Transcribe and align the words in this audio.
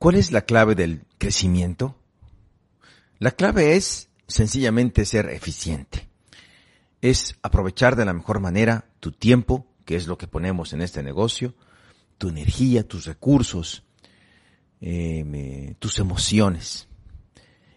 ¿Cuál 0.00 0.14
es 0.14 0.32
la 0.32 0.46
clave 0.46 0.74
del 0.74 1.04
crecimiento? 1.18 1.94
La 3.18 3.32
clave 3.32 3.76
es 3.76 4.08
sencillamente 4.26 5.04
ser 5.04 5.28
eficiente. 5.28 6.08
Es 7.02 7.36
aprovechar 7.42 7.96
de 7.96 8.06
la 8.06 8.14
mejor 8.14 8.40
manera 8.40 8.86
tu 9.00 9.12
tiempo, 9.12 9.66
que 9.84 9.96
es 9.96 10.06
lo 10.06 10.16
que 10.16 10.26
ponemos 10.26 10.72
en 10.72 10.80
este 10.80 11.02
negocio, 11.02 11.54
tu 12.16 12.30
energía, 12.30 12.88
tus 12.88 13.04
recursos, 13.04 13.84
eh, 14.80 15.74
tus 15.78 15.98
emociones. 15.98 16.88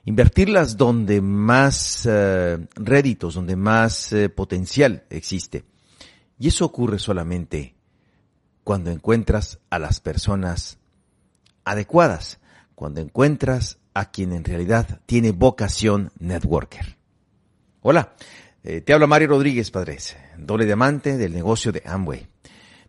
Invertirlas 0.06 0.78
donde 0.78 1.20
más 1.20 2.08
eh, 2.10 2.58
réditos, 2.76 3.34
donde 3.34 3.58
más 3.58 4.14
eh, 4.14 4.30
potencial 4.30 5.04
existe. 5.10 5.66
Y 6.40 6.48
eso 6.48 6.64
ocurre 6.64 7.00
solamente 7.00 7.76
cuando 8.64 8.92
encuentras 8.92 9.60
a 9.70 9.78
las 9.78 10.00
personas 10.00 10.80
adecuadas, 11.66 12.40
cuando 12.76 13.02
encuentras 13.02 13.78
a 13.94 14.12
quien 14.12 14.34
en 14.34 14.44
realidad 14.44 15.02
tiene 15.06 15.32
vocación 15.32 16.12
networker. 16.20 16.98
Hola, 17.82 18.14
eh, 18.64 18.82
te 18.82 18.94
habla 18.94 19.08
Mario 19.08 19.30
Rodríguez 19.30 19.72
Padres, 19.72 20.16
doble 20.38 20.66
diamante 20.66 21.18
del 21.18 21.34
negocio 21.34 21.72
de 21.72 21.84
Amway. 21.86 22.28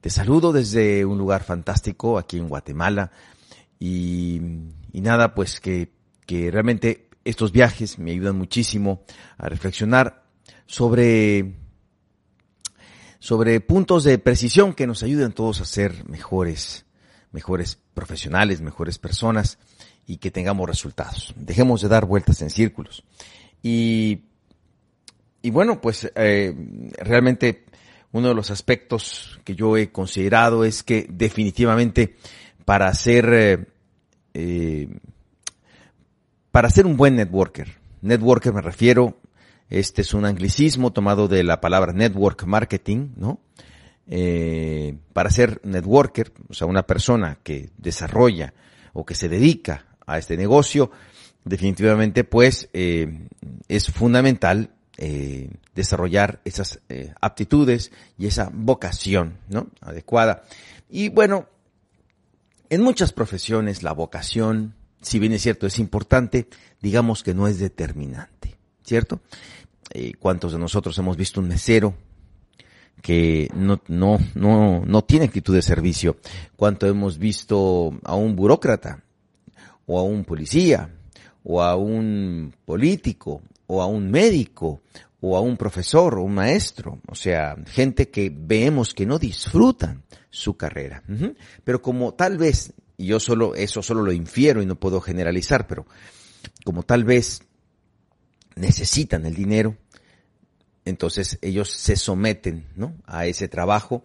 Te 0.00 0.10
saludo 0.10 0.52
desde 0.52 1.04
un 1.04 1.18
lugar 1.18 1.42
fantástico 1.42 2.18
aquí 2.18 2.38
en 2.38 2.48
Guatemala 2.48 3.10
y, 3.78 4.40
y 4.92 5.00
nada, 5.00 5.34
pues 5.34 5.60
que, 5.60 5.92
que 6.26 6.50
realmente 6.50 7.08
estos 7.24 7.52
viajes 7.52 7.98
me 7.98 8.10
ayudan 8.12 8.36
muchísimo 8.36 9.02
a 9.38 9.48
reflexionar 9.48 10.24
sobre 10.66 11.54
sobre 13.18 13.58
puntos 13.60 14.04
de 14.04 14.18
precisión 14.18 14.74
que 14.74 14.86
nos 14.86 15.02
ayuden 15.02 15.32
todos 15.32 15.62
a 15.62 15.64
ser 15.64 16.06
mejores, 16.06 16.84
mejores 17.34 17.80
profesionales, 17.94 18.60
mejores 18.60 18.98
personas 18.98 19.58
y 20.06 20.18
que 20.18 20.30
tengamos 20.30 20.68
resultados. 20.68 21.34
Dejemos 21.36 21.82
de 21.82 21.88
dar 21.88 22.06
vueltas 22.06 22.40
en 22.42 22.48
círculos. 22.48 23.02
Y, 23.60 24.20
y 25.42 25.50
bueno, 25.50 25.80
pues 25.80 26.10
eh, 26.14 26.54
realmente 26.96 27.64
uno 28.12 28.28
de 28.28 28.34
los 28.34 28.52
aspectos 28.52 29.40
que 29.42 29.56
yo 29.56 29.76
he 29.76 29.90
considerado 29.90 30.64
es 30.64 30.84
que 30.84 31.06
definitivamente 31.10 32.14
para 32.64 32.94
ser 32.94 33.28
eh, 33.32 33.66
eh, 34.34 34.88
para 36.52 36.70
ser 36.70 36.86
un 36.86 36.96
buen 36.96 37.16
networker, 37.16 37.68
networker 38.00 38.52
me 38.52 38.62
refiero 38.62 39.18
este 39.70 40.02
es 40.02 40.14
un 40.14 40.24
anglicismo 40.24 40.92
tomado 40.92 41.26
de 41.26 41.42
la 41.42 41.60
palabra 41.60 41.92
network 41.92 42.44
marketing, 42.44 43.08
¿no? 43.16 43.40
Para 45.12 45.30
ser 45.30 45.60
networker, 45.64 46.32
o 46.48 46.54
sea, 46.54 46.66
una 46.66 46.86
persona 46.86 47.38
que 47.42 47.70
desarrolla 47.76 48.54
o 48.92 49.04
que 49.04 49.14
se 49.14 49.28
dedica 49.28 49.86
a 50.06 50.18
este 50.18 50.36
negocio, 50.36 50.90
definitivamente, 51.44 52.24
pues, 52.24 52.68
eh, 52.72 53.28
es 53.68 53.90
fundamental 53.90 54.70
eh, 54.96 55.50
desarrollar 55.74 56.40
esas 56.44 56.80
eh, 56.88 57.12
aptitudes 57.20 57.90
y 58.18 58.26
esa 58.26 58.50
vocación, 58.52 59.38
¿no? 59.48 59.68
Adecuada. 59.80 60.42
Y 60.88 61.08
bueno, 61.08 61.48
en 62.70 62.82
muchas 62.82 63.12
profesiones 63.12 63.82
la 63.82 63.92
vocación, 63.92 64.74
si 65.02 65.18
bien 65.18 65.32
es 65.32 65.42
cierto, 65.42 65.66
es 65.66 65.78
importante, 65.78 66.48
digamos 66.80 67.22
que 67.22 67.34
no 67.34 67.48
es 67.48 67.58
determinante. 67.58 68.44
¿cierto? 68.84 69.20
¿Cuántos 70.18 70.52
de 70.52 70.58
nosotros 70.58 70.96
hemos 70.98 71.16
visto 71.16 71.40
un 71.40 71.48
mesero 71.48 71.94
que 73.04 73.50
no, 73.54 73.82
no, 73.88 74.18
no, 74.34 74.82
no 74.86 75.04
tiene 75.04 75.26
actitud 75.26 75.54
de 75.54 75.60
servicio? 75.60 76.16
¿Cuánto 76.56 76.86
hemos 76.86 77.18
visto 77.18 77.92
a 78.02 78.14
un 78.14 78.34
burócrata 78.34 79.04
o 79.84 79.98
a 79.98 80.02
un 80.02 80.24
policía 80.24 80.88
o 81.42 81.60
a 81.60 81.76
un 81.76 82.54
político 82.64 83.42
o 83.66 83.82
a 83.82 83.86
un 83.86 84.10
médico 84.10 84.80
o 85.20 85.36
a 85.36 85.42
un 85.42 85.58
profesor 85.58 86.14
o 86.14 86.22
un 86.22 86.32
maestro? 86.32 86.98
O 87.06 87.14
sea, 87.14 87.56
gente 87.66 88.08
que 88.08 88.32
vemos 88.34 88.94
que 88.94 89.04
no 89.04 89.18
disfrutan 89.18 90.02
su 90.30 90.56
carrera. 90.56 91.02
Pero 91.62 91.82
como 91.82 92.14
tal 92.14 92.38
vez, 92.38 92.72
y 92.96 93.08
yo 93.08 93.20
solo, 93.20 93.54
eso 93.54 93.82
solo 93.82 94.00
lo 94.00 94.12
infiero 94.12 94.62
y 94.62 94.66
no 94.66 94.76
puedo 94.76 95.02
generalizar, 95.02 95.66
pero 95.66 95.84
como 96.64 96.84
tal 96.84 97.04
vez 97.04 97.42
necesitan 98.56 99.26
el 99.26 99.34
dinero, 99.34 99.76
entonces 100.84 101.38
ellos 101.42 101.70
se 101.70 101.96
someten 101.96 102.66
¿no? 102.76 102.94
a 103.06 103.26
ese 103.26 103.48
trabajo, 103.48 104.04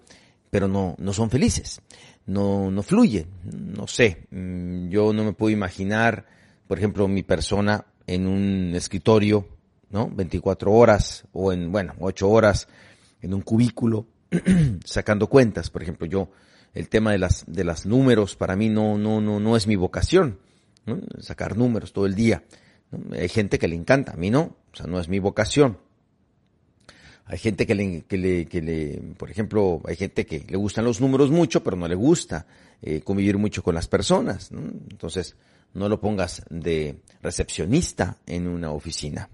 pero 0.50 0.68
no, 0.68 0.96
no 0.98 1.14
son 1.14 1.30
felices, 1.30 1.82
no, 2.26 2.72
no 2.72 2.84
fluyen, 2.84 3.28
no 3.44 3.88
sé, 3.88 4.28
mm, 4.32 4.90
yo 4.90 5.14
no 5.14 5.24
me 5.24 5.34
puedo 5.34 5.52
imaginar, 5.52 6.26
por 6.68 6.78
ejemplo, 6.78 7.08
mi 7.08 7.24
persona 7.24 7.86
en 8.08 8.28
un 8.28 8.74
escritorio, 8.76 9.48
¿no? 9.92 10.10
24 10.10 10.72
horas 10.72 11.26
o 11.34 11.52
en, 11.52 11.72
bueno, 11.72 11.94
8 12.00 12.30
horas 12.30 12.68
en 13.22 13.34
un 13.34 13.42
cubículo 13.42 14.08
sacando 14.86 15.28
cuentas, 15.28 15.70
por 15.70 15.84
ejemplo, 15.84 16.08
yo 16.08 16.30
el 16.74 16.90
tema 16.90 17.12
de 17.12 17.18
las 17.18 17.46
de 17.48 17.64
las 17.64 17.86
números 17.86 18.36
para 18.36 18.56
mí 18.56 18.70
no 18.70 18.98
no 18.98 19.22
no 19.22 19.40
no 19.40 19.58
es 19.58 19.68
mi 19.68 19.76
vocación, 19.76 20.40
¿no? 20.86 21.00
sacar 21.20 21.58
números 21.58 21.94
todo 21.94 22.06
el 22.06 22.16
día. 22.16 22.44
Hay 23.12 23.30
gente 23.30 23.60
que 23.60 23.68
le 23.68 23.76
encanta, 23.76 24.14
a 24.14 24.18
mí 24.18 24.32
no, 24.32 24.58
o 24.72 24.76
sea, 24.76 24.88
no 24.88 25.00
es 25.00 25.10
mi 25.10 25.20
vocación. 25.20 25.78
Hay 27.30 27.38
gente 27.38 27.68
que 27.68 27.76
le, 27.76 28.02
que 28.02 28.18
le, 28.18 28.46
que 28.48 28.60
le, 28.60 29.02
por 29.16 29.30
ejemplo, 29.30 29.82
hay 29.86 29.96
gente 29.96 30.26
que 30.26 30.44
le 30.50 30.58
gustan 30.58 30.84
los 30.84 31.00
números 31.00 31.30
mucho, 31.30 31.64
pero 31.64 31.78
no 31.78 31.88
le 31.88 31.94
gusta 31.94 32.48
eh, 32.82 33.02
convivir 33.02 33.38
mucho 33.38 33.62
con 33.62 33.76
las 33.76 33.88
personas. 33.88 34.52
¿no? 34.52 34.62
Entonces, 34.90 35.36
no 35.76 35.88
lo 35.88 36.02
pongas 36.02 36.42
de 36.50 37.02
recepcionista 37.22 38.18
en 38.26 38.48
una 38.48 38.72
oficina. 38.72 39.30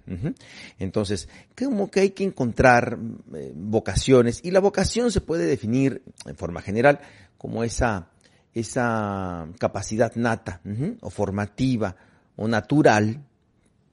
Entonces, 0.77 1.29
como 1.57 1.89
que 1.89 2.01
hay 2.01 2.09
que 2.09 2.25
encontrar 2.25 2.99
eh, 3.33 3.53
vocaciones 3.55 4.41
y 4.43 4.51
la 4.51 4.59
vocación 4.59 5.09
se 5.09 5.21
puede 5.21 5.45
definir 5.45 6.03
en 6.25 6.35
forma 6.35 6.61
general 6.61 6.99
como 7.37 7.63
esa, 7.63 8.09
esa 8.53 9.47
capacidad 9.57 10.13
nata 10.15 10.59
o 10.99 11.09
formativa 11.09 11.95
o 12.35 12.49
natural 12.49 13.23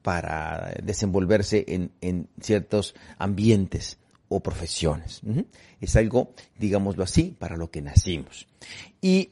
para 0.03 0.75
desenvolverse 0.83 1.65
en, 1.69 1.93
en 2.01 2.29
ciertos 2.41 2.95
ambientes 3.19 3.99
o 4.29 4.41
profesiones. 4.41 5.21
Es 5.81 5.97
algo, 5.97 6.35
digámoslo 6.59 7.05
así, 7.05 7.37
para 7.39 7.57
lo 7.57 7.71
que 7.71 7.83
nacimos. 7.83 8.47
Y 9.01 9.31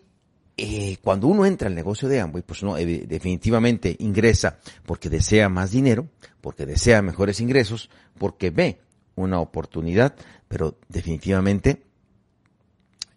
eh, 0.56 0.98
cuando 1.03 1.26
uno 1.26 1.47
entra 1.47 1.69
al 1.69 1.75
negocio 1.75 2.09
de 2.09 2.20
Amway, 2.20 2.42
pues 2.42 2.62
uno 2.62 2.75
definitivamente 2.75 3.97
ingresa 3.98 4.59
porque 4.84 5.09
desea 5.09 5.48
más 5.48 5.70
dinero, 5.70 6.09
porque 6.41 6.66
desea 6.66 7.00
mejores 7.03 7.41
ingresos, 7.41 7.88
porque 8.19 8.50
ve 8.50 8.80
una 9.14 9.41
oportunidad, 9.41 10.14
pero 10.48 10.78
definitivamente 10.88 11.82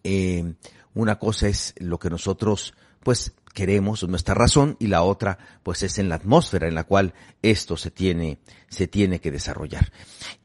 eh, 0.04 0.54
una 0.94 1.20
cosa 1.20 1.48
es 1.50 1.74
lo 1.80 2.00
que 2.00 2.10
nosotros 2.10 2.74
pues 3.02 3.34
queremos, 3.54 4.08
nuestra 4.08 4.34
razón, 4.34 4.76
y 4.80 4.88
la 4.88 5.04
otra, 5.04 5.38
pues 5.64 5.84
es 5.84 6.00
en 6.00 6.10
la 6.10 6.16
atmósfera 6.16 6.68
en 6.68 6.76
la 6.76 6.84
cual 6.84 7.14
esto 7.42 7.78
se 7.78 7.92
tiene, 7.92 8.40
se 8.68 8.88
tiene 8.88 9.20
que 9.20 9.32
desarrollar. 9.32 9.92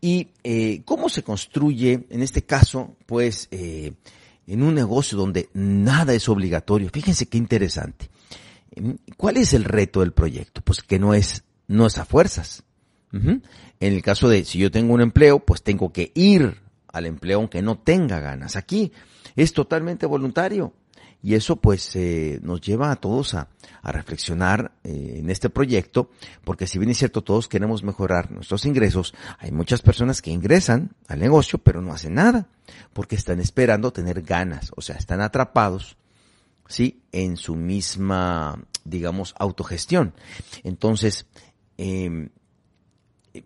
Y 0.00 0.28
eh, 0.44 0.82
cómo 0.84 1.08
se 1.08 1.22
construye, 1.22 2.06
en 2.10 2.22
este 2.22 2.42
caso, 2.42 2.96
pues, 3.06 3.48
eh, 3.50 3.94
en 4.46 4.62
un 4.62 4.74
negocio 4.74 5.18
donde 5.18 5.48
nada 5.52 6.14
es 6.14 6.28
obligatorio. 6.28 6.90
Fíjense 6.90 7.26
qué 7.26 7.38
interesante. 7.38 8.08
¿Cuál 9.16 9.36
es 9.36 9.52
el 9.52 9.64
reto 9.64 10.00
del 10.00 10.12
proyecto? 10.12 10.62
Pues 10.62 10.82
que 10.82 10.98
no 10.98 11.14
es, 11.14 11.44
no 11.66 11.86
es 11.86 11.98
a 11.98 12.04
fuerzas. 12.04 12.62
En 13.10 13.42
el 13.80 14.02
caso 14.02 14.28
de 14.28 14.44
si 14.44 14.58
yo 14.58 14.70
tengo 14.70 14.92
un 14.92 15.00
empleo, 15.00 15.38
pues 15.40 15.62
tengo 15.62 15.92
que 15.92 16.12
ir 16.14 16.60
al 16.92 17.06
empleo 17.06 17.38
aunque 17.38 17.62
no 17.62 17.78
tenga 17.78 18.20
ganas. 18.20 18.56
Aquí 18.56 18.92
es 19.36 19.52
totalmente 19.52 20.06
voluntario. 20.06 20.72
Y 21.22 21.34
eso 21.34 21.56
pues 21.56 21.96
eh, 21.96 22.38
nos 22.42 22.60
lleva 22.60 22.92
a 22.92 22.96
todos 22.96 23.34
a, 23.34 23.48
a 23.82 23.92
reflexionar 23.92 24.72
eh, 24.84 25.16
en 25.18 25.30
este 25.30 25.50
proyecto, 25.50 26.10
porque 26.44 26.66
si 26.66 26.78
bien 26.78 26.90
es 26.90 26.98
cierto 26.98 27.22
todos 27.22 27.48
queremos 27.48 27.82
mejorar 27.82 28.30
nuestros 28.30 28.64
ingresos, 28.64 29.14
hay 29.38 29.50
muchas 29.50 29.82
personas 29.82 30.22
que 30.22 30.30
ingresan 30.30 30.94
al 31.08 31.18
negocio 31.18 31.58
pero 31.58 31.82
no 31.82 31.92
hacen 31.92 32.14
nada, 32.14 32.48
porque 32.92 33.16
están 33.16 33.40
esperando 33.40 33.92
tener 33.92 34.22
ganas, 34.22 34.70
o 34.76 34.80
sea, 34.80 34.96
están 34.96 35.20
atrapados, 35.20 35.96
¿sí? 36.68 37.02
En 37.10 37.36
su 37.36 37.56
misma, 37.56 38.62
digamos, 38.84 39.34
autogestión. 39.38 40.14
Entonces, 40.62 41.26
eh, 41.78 42.28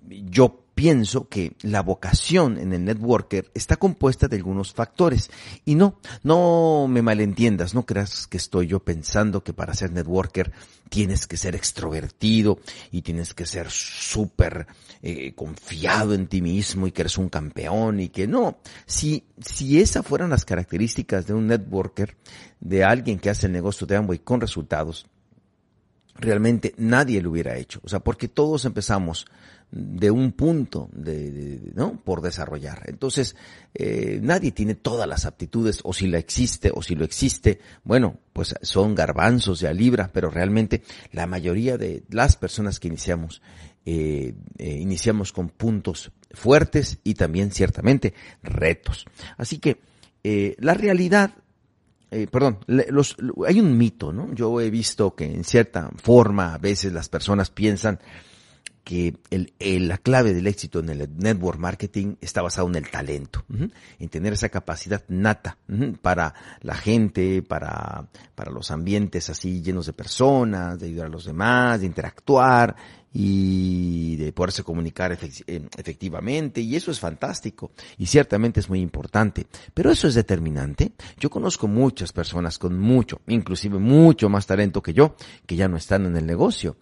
yo 0.09 0.62
pienso 0.75 1.29
que 1.29 1.53
la 1.63 1.83
vocación 1.83 2.59
en 2.59 2.73
el 2.73 2.85
networker 2.85 3.51
está 3.55 3.77
compuesta 3.77 4.29
de 4.29 4.37
algunos 4.37 4.73
factores. 4.73 5.31
Y 5.65 5.75
no, 5.75 5.99
no 6.23 6.87
me 6.89 7.03
malentiendas, 7.03 7.75
no 7.75 7.85
creas 7.85 8.27
que 8.27 8.37
estoy 8.37 8.69
yo 8.69 8.81
pensando 8.81 9.43
que 9.43 9.53
para 9.53 9.75
ser 9.75 9.93
networker 9.93 10.53
tienes 10.89 11.27
que 11.27 11.37
ser 11.37 11.55
extrovertido 11.55 12.59
y 12.91 13.03
tienes 13.03 13.33
que 13.33 13.47
ser 13.47 13.71
súper 13.71 14.67
eh, 15.03 15.35
confiado 15.35 16.15
en 16.15 16.27
ti 16.27 16.43
mismo 16.43 16.87
y 16.87 16.93
que 16.93 17.03
eres 17.03 17.17
un 17.19 17.29
campeón 17.29 18.01
y 18.01 18.09
que 18.09 18.27
no. 18.27 18.59
Si, 18.87 19.25
si 19.39 19.81
esas 19.81 20.07
fueran 20.07 20.31
las 20.31 20.45
características 20.45 21.27
de 21.27 21.35
un 21.35 21.47
networker, 21.47 22.17
de 22.61 22.85
alguien 22.85 23.19
que 23.19 23.31
hace 23.31 23.47
el 23.47 23.53
negocio 23.53 23.87
de 23.87 23.97
Amway 23.97 24.21
con 24.21 24.41
resultados, 24.41 25.07
realmente 26.15 26.75
nadie 26.77 27.23
lo 27.23 27.31
hubiera 27.31 27.57
hecho. 27.57 27.81
O 27.85 27.89
sea, 27.89 28.01
porque 28.01 28.29
todos 28.29 28.65
empezamos 28.65 29.27
de 29.73 30.11
un 30.11 30.33
punto 30.33 30.91
de, 30.93 31.73
¿no? 31.75 31.99
por 32.05 32.21
desarrollar. 32.21 32.83
Entonces, 32.87 33.35
eh, 33.75 34.21
nadie 34.23 34.53
tiene 34.53 34.75
todas 34.75 35.09
las 35.09 35.25
aptitudes, 35.25 35.81
o 35.83 35.95
si 35.95 36.07
la 36.09 36.19
existe, 36.19 36.71
o 36.75 36.83
si 36.83 36.95
lo 36.95 37.07
existe, 37.07 37.59
bueno, 37.83 38.19
pues 38.35 38.55
son 38.61 38.95
garbanzos 38.95 39.61
de 39.61 39.69
a 39.69 39.73
libra, 39.73 40.11
pero 40.13 40.31
realmente 40.31 40.83
la 41.11 41.27
mayoría 41.27 41.79
de 41.79 42.05
las 42.11 42.37
personas 42.37 42.79
que 42.79 42.89
iniciamos, 42.89 43.41
eh, 43.87 44.35
eh, 44.59 44.77
iniciamos 44.79 45.33
con 45.33 45.49
puntos 45.49 46.13
fuertes 46.33 46.99
y 47.03 47.15
también 47.15 47.51
ciertamente 47.51 48.13
retos. 48.43 49.07
Así 49.39 49.59
que 49.59 49.81
la 50.59 50.75
realidad 50.75 51.33
eh, 52.13 52.27
perdón, 52.31 52.59
los, 52.67 53.17
hay 53.47 53.59
un 53.59 53.77
mito, 53.79 54.13
¿no? 54.13 54.35
Yo 54.35 54.61
he 54.61 54.69
visto 54.69 55.15
que 55.15 55.25
en 55.25 55.45
cierta 55.45 55.91
forma 55.97 56.53
a 56.53 56.59
veces 56.59 56.93
las 56.93 57.09
personas 57.09 57.49
piensan 57.49 57.99
que 58.85 59.17
el, 59.31 59.89
la 59.89 59.97
clave 59.97 60.35
del 60.35 60.47
éxito 60.47 60.81
en 60.81 60.91
el 60.91 61.09
network 61.17 61.59
marketing 61.59 62.17
está 62.21 62.43
basado 62.43 62.69
en 62.69 62.75
el 62.75 62.91
talento, 62.91 63.45
en 63.99 64.09
tener 64.11 64.35
esa 64.35 64.51
capacidad 64.51 65.03
nata 65.09 65.57
para 66.03 66.35
la 66.61 66.75
gente, 66.75 67.43
para, 67.43 68.09
para 68.35 68.51
los 68.51 68.71
ambientes 68.71 69.31
así 69.31 69.63
llenos 69.63 69.87
de 69.87 69.95
personas, 69.95 70.79
de 70.81 70.89
ayudar 70.89 71.07
a 71.07 71.11
los 71.11 71.25
demás, 71.25 71.81
de 71.81 71.87
interactuar 71.87 72.77
y 73.13 74.17
de 74.17 74.33
poderse 74.33 74.63
comunicar 74.63 75.13
eh, 75.13 75.69
efectivamente 75.77 76.61
y 76.61 76.77
eso 76.77 76.91
es 76.91 76.99
fantástico 76.99 77.73
y 77.99 78.07
ciertamente 78.07 78.61
es 78.61 78.69
muy 78.69 78.81
importante, 78.81 79.47
pero 79.75 79.91
eso 79.91 80.09
es 80.09 80.15
determinante. 80.15 80.93
Yo 81.19 81.31
conozco 81.31 81.69
muchas 81.69 82.13
personas 82.13 82.59
con 82.59 82.79
mucho, 82.79 83.21
inclusive 83.27 83.79
mucho 83.79 84.29
más 84.29 84.47
talento 84.47 84.83
que 84.83 84.95
yo, 84.95 85.15
que 85.47 85.57
ya 85.57 85.69
no 85.69 85.77
están 85.77 86.07
en 86.07 86.17
el 86.17 86.27
negocio 86.27 86.77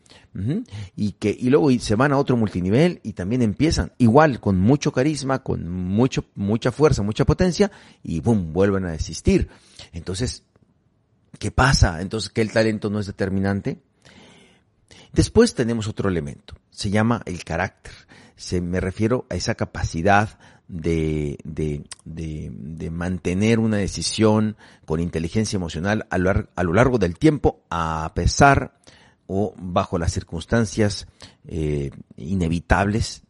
y 0.94 1.12
que 1.12 1.36
y 1.36 1.50
luego 1.50 1.70
se 1.80 1.96
van 1.96 2.12
a 2.12 2.18
otro 2.18 2.36
multinivel 2.36 3.00
y 3.02 3.14
también 3.14 3.42
empiezan 3.42 3.92
igual 3.98 4.40
con 4.40 4.60
mucho 4.60 4.92
carisma, 4.92 5.42
con 5.42 5.68
mucho 5.68 6.24
mucha 6.36 6.70
fuerza, 6.70 7.02
mucha 7.02 7.24
potencia 7.24 7.72
y 8.02 8.20
boom, 8.20 8.52
vuelven 8.52 8.84
a 8.84 8.92
desistir. 8.92 9.48
Entonces, 9.92 10.44
¿qué 11.38 11.50
pasa? 11.50 12.00
Entonces, 12.00 12.30
¿que 12.30 12.42
el 12.42 12.52
talento 12.52 12.90
no 12.90 13.00
es 13.00 13.06
determinante? 13.06 13.80
Después 15.12 15.54
tenemos 15.54 15.88
otro 15.88 16.08
elemento, 16.08 16.54
se 16.70 16.90
llama 16.90 17.22
el 17.26 17.44
carácter. 17.44 17.92
Se, 18.36 18.60
me 18.60 18.80
refiero 18.80 19.26
a 19.28 19.34
esa 19.34 19.54
capacidad 19.54 20.38
de, 20.68 21.38
de, 21.44 21.84
de, 22.04 22.50
de 22.52 22.90
mantener 22.90 23.58
una 23.58 23.76
decisión 23.76 24.56
con 24.86 25.00
inteligencia 25.00 25.56
emocional 25.56 26.06
a 26.10 26.18
lo, 26.18 26.48
a 26.54 26.62
lo, 26.62 26.72
largo 26.72 26.98
del 26.98 27.18
tiempo, 27.18 27.64
a 27.70 28.12
pesar 28.14 28.78
o 29.26 29.54
bajo 29.58 29.98
las 29.98 30.12
circunstancias 30.12 31.06
eh, 31.46 31.90
inevitables 32.16 33.22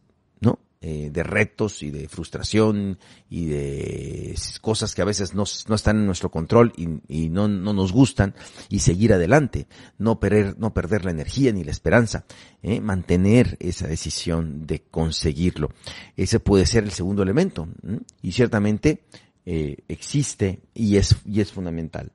eh, 0.83 1.11
de 1.13 1.21
retos 1.21 1.83
y 1.83 1.91
de 1.91 2.07
frustración 2.07 2.97
y 3.29 3.45
de 3.45 4.35
cosas 4.61 4.95
que 4.95 5.03
a 5.03 5.05
veces 5.05 5.35
no, 5.35 5.43
no 5.67 5.75
están 5.75 5.97
en 5.97 6.07
nuestro 6.07 6.31
control 6.31 6.73
y, 6.75 6.87
y 7.07 7.29
no, 7.29 7.47
no, 7.47 7.71
nos 7.71 7.91
gustan 7.91 8.33
y 8.67 8.79
seguir 8.79 9.13
adelante, 9.13 9.67
no 9.99 10.19
perder, 10.19 10.57
no 10.57 10.73
perder 10.73 11.05
la 11.05 11.11
energía 11.11 11.51
ni 11.51 11.63
la 11.63 11.69
esperanza, 11.69 12.25
¿eh? 12.63 12.81
mantener 12.81 13.57
esa 13.59 13.87
decisión 13.87 14.65
de 14.65 14.81
conseguirlo. 14.81 15.69
Ese 16.17 16.39
puede 16.39 16.65
ser 16.65 16.83
el 16.83 16.91
segundo 16.91 17.21
elemento 17.21 17.67
y 18.23 18.31
ciertamente 18.31 19.03
eh, 19.45 19.77
existe 19.87 20.61
y 20.73 20.97
es, 20.97 21.15
y 21.25 21.41
es 21.41 21.51
fundamental. 21.51 22.11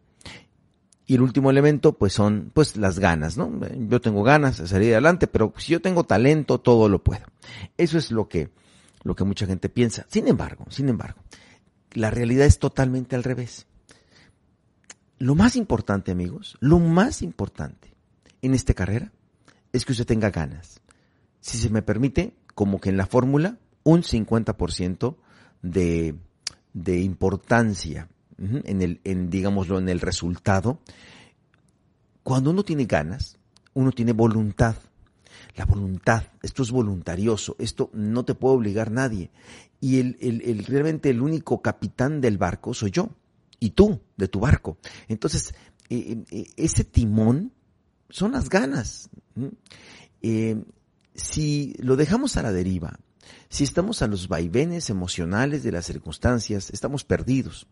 Y 1.07 1.15
el 1.15 1.23
último 1.23 1.51
elemento, 1.51 1.93
pues 1.93 2.13
son, 2.13 2.51
pues 2.53 2.77
las 2.77 2.99
ganas, 2.99 3.37
¿no? 3.37 3.61
Yo 3.89 4.01
tengo 4.01 4.25
ganas 4.25 4.59
de 4.59 4.67
salir 4.67 4.93
adelante, 4.93 5.29
pero 5.29 5.55
si 5.57 5.73
yo 5.73 5.81
tengo 5.81 6.05
talento, 6.05 6.59
todo 6.59 6.89
lo 6.89 7.03
puedo. 7.03 7.25
Eso 7.77 7.97
es 7.97 8.11
lo 8.11 8.29
que, 8.29 8.51
lo 9.05 9.15
que 9.15 9.23
mucha 9.23 9.47
gente 9.47 9.69
piensa. 9.69 10.05
Sin 10.09 10.27
embargo, 10.27 10.67
sin 10.69 10.89
embargo, 10.89 11.21
la 11.93 12.11
realidad 12.11 12.47
es 12.47 12.59
totalmente 12.59 13.15
al 13.15 13.23
revés. 13.23 13.67
Lo 15.19 15.37
más 15.37 15.55
importante, 15.55 16.11
amigos, 16.11 16.59
lo 16.61 16.81
más 16.81 17.23
importante 17.23 17.95
en 18.43 18.55
esta 18.55 18.75
carrera 18.75 19.13
es 19.73 19.85
que 19.85 19.93
usted 19.93 20.07
tenga 20.07 20.31
ganas. 20.31 20.81
Si 21.41 21.57
se 21.57 21.71
me 21.71 21.83
permite, 21.83 22.35
como 22.55 22.81
que 22.81 22.91
en 22.91 22.97
la 22.97 23.07
fórmula, 23.07 23.59
un 23.85 24.03
50% 24.03 25.17
de, 25.63 26.17
de 26.73 27.01
importancia 27.01 28.09
en 28.39 28.83
el, 28.83 29.01
en, 29.05 29.31
digámoslo, 29.31 29.79
en 29.79 29.89
el 29.89 30.01
resultado, 30.01 30.81
cuando 32.23 32.51
uno 32.51 32.65
tiene 32.65 32.85
ganas, 32.85 33.39
uno 33.75 33.93
tiene 33.93 34.13
voluntad. 34.13 34.77
La 35.55 35.65
voluntad, 35.65 36.25
esto 36.43 36.63
es 36.63 36.71
voluntarioso, 36.71 37.57
esto 37.59 37.91
no 37.95 38.25
te 38.25 38.35
puede 38.35 38.57
obligar 38.57 38.91
nadie. 38.91 39.31
Y 39.81 40.01
el, 40.01 40.19
el, 40.21 40.43
el, 40.43 40.65
realmente 40.65 41.09
el 41.11 41.23
único 41.23 41.63
capitán 41.63 42.21
del 42.21 42.37
barco 42.37 42.75
soy 42.75 42.91
yo, 42.91 43.11
y 43.59 43.71
tú, 43.71 44.01
de 44.17 44.29
tu 44.29 44.41
barco. 44.41 44.79
Entonces, 45.09 45.55
eh, 45.89 46.25
eh, 46.31 46.47
ese 46.57 46.85
timón 46.85 47.53
son 48.11 48.33
las 48.33 48.49
ganas. 48.49 49.09
Eh, 50.23 50.63
si 51.15 51.75
lo 51.79 51.97
dejamos 51.97 52.37
a 52.37 52.43
la 52.43 52.53
deriva, 52.53 52.99
si 53.49 53.65
estamos 53.65 54.03
a 54.03 54.07
los 54.07 54.29
vaivenes 54.29 54.91
emocionales 54.91 55.63
de 55.63 55.73
las 55.73 55.87
circunstancias, 55.87 56.71
estamos 56.71 57.05
perdidos, 57.05 57.67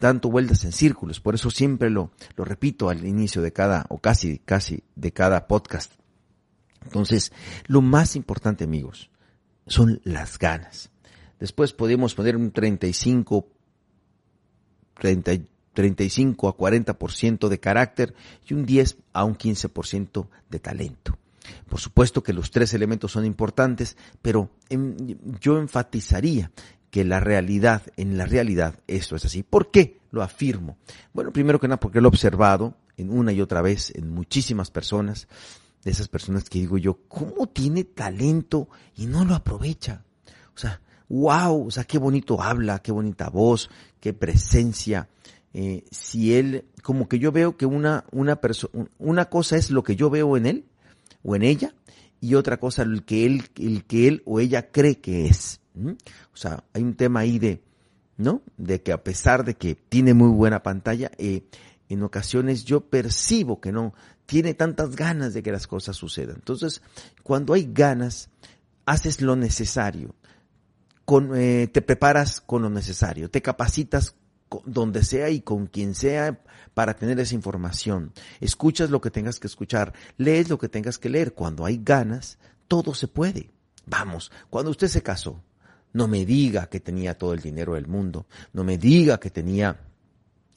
dando 0.00 0.30
vueltas 0.30 0.64
en 0.64 0.72
círculos. 0.72 1.20
Por 1.20 1.34
eso 1.34 1.50
siempre 1.50 1.90
lo, 1.90 2.10
lo 2.36 2.44
repito 2.44 2.88
al 2.88 3.04
inicio 3.04 3.42
de 3.42 3.52
cada, 3.52 3.86
o 3.88 3.98
casi, 3.98 4.38
casi 4.38 4.82
de 4.94 5.12
cada 5.12 5.46
podcast. 5.46 5.92
Entonces, 6.84 7.32
lo 7.66 7.82
más 7.82 8.14
importante, 8.14 8.64
amigos, 8.64 9.10
son 9.66 10.00
las 10.04 10.38
ganas. 10.38 10.90
Después 11.40 11.72
podemos 11.72 12.14
poner 12.14 12.36
un 12.36 12.52
35, 12.52 13.46
30, 14.98 15.32
35 15.74 16.48
a 16.48 16.56
40% 16.56 17.48
de 17.48 17.60
carácter 17.60 18.14
y 18.48 18.54
un 18.54 18.64
10 18.64 18.96
a 19.12 19.24
un 19.24 19.36
15% 19.36 20.28
de 20.48 20.58
talento. 20.58 21.18
Por 21.68 21.80
supuesto 21.80 22.22
que 22.22 22.32
los 22.32 22.50
tres 22.50 22.74
elementos 22.74 23.12
son 23.12 23.24
importantes, 23.24 23.96
pero 24.22 24.50
yo 25.40 25.58
enfatizaría 25.58 26.50
que 26.90 27.04
la 27.04 27.20
realidad, 27.20 27.82
en 27.96 28.16
la 28.16 28.26
realidad 28.26 28.80
esto 28.86 29.16
es 29.16 29.24
así. 29.24 29.42
¿Por 29.42 29.70
qué 29.70 30.00
lo 30.10 30.22
afirmo? 30.22 30.78
Bueno, 31.12 31.32
primero 31.32 31.60
que 31.60 31.68
nada 31.68 31.80
porque 31.80 32.00
lo 32.00 32.08
he 32.08 32.10
observado 32.10 32.76
en 32.96 33.10
una 33.10 33.32
y 33.32 33.40
otra 33.40 33.62
vez 33.62 33.92
en 33.94 34.10
muchísimas 34.10 34.70
personas, 34.70 35.28
de 35.84 35.90
esas 35.92 36.08
personas 36.08 36.48
que 36.48 36.58
digo 36.58 36.78
yo, 36.78 36.98
¿cómo 37.06 37.46
tiene 37.46 37.84
talento 37.84 38.68
y 38.96 39.06
no 39.06 39.24
lo 39.24 39.34
aprovecha? 39.34 40.04
O 40.54 40.58
sea, 40.58 40.80
wow, 41.08 41.66
o 41.66 41.70
sea, 41.70 41.84
qué 41.84 41.98
bonito 41.98 42.42
habla, 42.42 42.80
qué 42.80 42.90
bonita 42.90 43.28
voz, 43.28 43.70
qué 44.00 44.12
presencia. 44.12 45.08
Eh, 45.54 45.84
si 45.90 46.34
él, 46.34 46.64
como 46.82 47.08
que 47.08 47.18
yo 47.18 47.30
veo 47.30 47.56
que 47.56 47.66
una, 47.66 48.04
una 48.10 49.24
cosa 49.26 49.56
es 49.56 49.70
lo 49.70 49.84
que 49.84 49.96
yo 49.96 50.10
veo 50.10 50.36
en 50.36 50.46
él 50.46 50.64
o 51.26 51.36
en 51.36 51.42
ella 51.42 51.74
y 52.20 52.34
otra 52.34 52.58
cosa 52.58 52.82
el 52.82 53.04
que 53.04 53.26
él, 53.26 53.44
el 53.56 53.84
que 53.84 54.08
él 54.08 54.22
o 54.24 54.40
ella 54.40 54.70
cree 54.70 55.00
que 55.00 55.26
es. 55.26 55.60
O 55.76 56.36
sea, 56.36 56.64
hay 56.72 56.82
un 56.82 56.94
tema 56.94 57.20
ahí 57.20 57.38
de, 57.38 57.62
¿no? 58.16 58.42
De 58.56 58.80
que 58.80 58.92
a 58.92 59.02
pesar 59.02 59.44
de 59.44 59.54
que 59.54 59.74
tiene 59.74 60.14
muy 60.14 60.30
buena 60.30 60.62
pantalla, 60.62 61.10
eh, 61.18 61.42
en 61.88 62.02
ocasiones 62.02 62.64
yo 62.64 62.80
percibo 62.80 63.60
que 63.60 63.72
no 63.72 63.92
tiene 64.24 64.54
tantas 64.54 64.96
ganas 64.96 65.34
de 65.34 65.42
que 65.42 65.52
las 65.52 65.66
cosas 65.66 65.96
sucedan. 65.96 66.36
Entonces, 66.36 66.80
cuando 67.22 67.52
hay 67.52 67.68
ganas, 67.72 68.30
haces 68.86 69.20
lo 69.20 69.36
necesario, 69.36 70.14
con, 71.04 71.32
eh, 71.36 71.68
te 71.70 71.82
preparas 71.82 72.40
con 72.40 72.62
lo 72.62 72.70
necesario, 72.70 73.30
te 73.30 73.42
capacitas 73.42 74.16
donde 74.64 75.04
sea 75.04 75.30
y 75.30 75.40
con 75.40 75.66
quien 75.66 75.94
sea 75.94 76.40
para 76.74 76.94
tener 76.94 77.18
esa 77.20 77.34
información. 77.34 78.12
Escuchas 78.40 78.90
lo 78.90 79.00
que 79.00 79.10
tengas 79.10 79.40
que 79.40 79.46
escuchar, 79.46 79.92
lees 80.16 80.48
lo 80.48 80.58
que 80.58 80.68
tengas 80.68 80.98
que 80.98 81.08
leer. 81.08 81.34
Cuando 81.34 81.64
hay 81.64 81.80
ganas, 81.82 82.38
todo 82.68 82.94
se 82.94 83.08
puede. 83.08 83.50
Vamos, 83.86 84.32
cuando 84.50 84.70
usted 84.70 84.88
se 84.88 85.02
casó, 85.02 85.42
no 85.92 86.08
me 86.08 86.24
diga 86.24 86.66
que 86.66 86.80
tenía 86.80 87.16
todo 87.16 87.32
el 87.32 87.40
dinero 87.40 87.74
del 87.74 87.86
mundo, 87.86 88.26
no 88.52 88.64
me 88.64 88.78
diga 88.78 89.18
que 89.18 89.30
tenía 89.30 89.80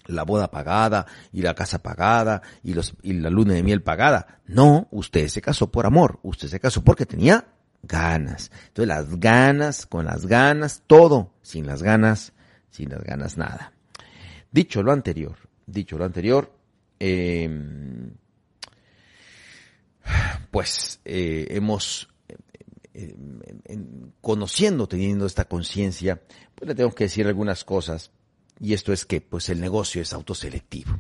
la 0.08 0.24
boda 0.24 0.50
pagada 0.50 1.05
y 1.31 1.41
la 1.41 1.53
casa 1.53 1.79
pagada 1.79 2.41
y, 2.63 2.74
los, 2.74 2.96
y 3.03 3.13
la 3.13 3.29
luna 3.29 3.53
de 3.53 3.63
miel 3.63 3.84
pagada. 3.84 4.41
No, 4.48 4.88
usted 4.91 5.27
se 5.27 5.41
casó 5.41 5.72
por 5.72 5.86
amor, 5.86 6.19
usted 6.24 6.48
se 6.48 6.60
casó 6.60 6.84
porque 6.84 7.05
tenía 7.05 7.48
ganas. 7.84 8.51
Entonces 8.67 8.88
las 8.88 9.19
ganas, 9.19 9.86
con 9.86 10.05
las 10.05 10.25
ganas, 10.25 10.84
todo, 10.88 11.34
sin 11.41 11.67
las 11.67 11.84
ganas, 11.84 12.34
sin 12.69 12.89
las 12.89 13.03
ganas 13.03 13.38
nada. 13.38 13.74
Dicho 14.51 14.81
lo 14.81 14.91
anterior, 14.91 15.35
dicho 15.65 15.97
lo 15.97 16.05
anterior, 16.05 16.51
eh, 16.99 17.49
pues 20.51 20.99
eh, 21.05 21.47
hemos, 21.51 22.09
eh, 22.93 23.15
conociendo, 24.21 24.87
teniendo 24.87 25.25
esta 25.25 25.45
conciencia, 25.45 26.21
pues 26.55 26.67
le 26.67 26.75
tengo 26.75 26.91
que 26.91 27.05
decir 27.05 27.27
algunas 27.27 27.63
cosas, 27.63 28.11
y 28.59 28.73
esto 28.73 28.91
es 28.91 29.05
que 29.05 29.21
pues 29.21 29.49
el 29.49 29.61
negocio 29.61 30.01
es 30.01 30.13
autoselectivo. 30.13 30.99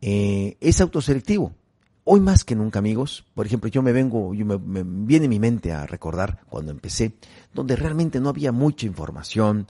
es 0.00 0.80
autoselectivo. 0.80 1.54
hoy 2.02 2.20
más 2.20 2.44
que 2.44 2.54
nunca, 2.56 2.80
amigos, 2.80 3.24
por 3.34 3.46
ejemplo, 3.46 3.70
yo 3.70 3.80
me 3.80 3.92
vengo, 3.92 4.34
yo 4.34 4.44
me, 4.44 4.58
me, 4.58 4.82
viene 4.84 5.28
mi 5.28 5.38
mente 5.38 5.72
a 5.72 5.86
recordar 5.86 6.40
cuando 6.50 6.72
empecé, 6.72 7.14
donde 7.54 7.76
realmente 7.76 8.20
no 8.20 8.28
había 8.28 8.52
mucha 8.52 8.86
información, 8.86 9.66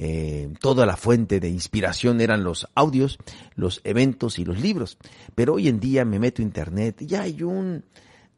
eh, 0.00 0.48
toda 0.60 0.86
la 0.86 0.96
fuente 0.96 1.40
de 1.40 1.48
inspiración 1.48 2.20
eran 2.20 2.44
los 2.44 2.68
audios, 2.76 3.18
los 3.56 3.80
eventos 3.82 4.38
y 4.38 4.44
los 4.44 4.60
libros. 4.60 4.96
Pero 5.34 5.54
hoy 5.54 5.66
en 5.66 5.80
día 5.80 6.04
me 6.04 6.20
meto 6.20 6.40
a 6.40 6.44
internet, 6.44 6.98
ya 7.00 7.22
hay 7.22 7.42
un 7.42 7.84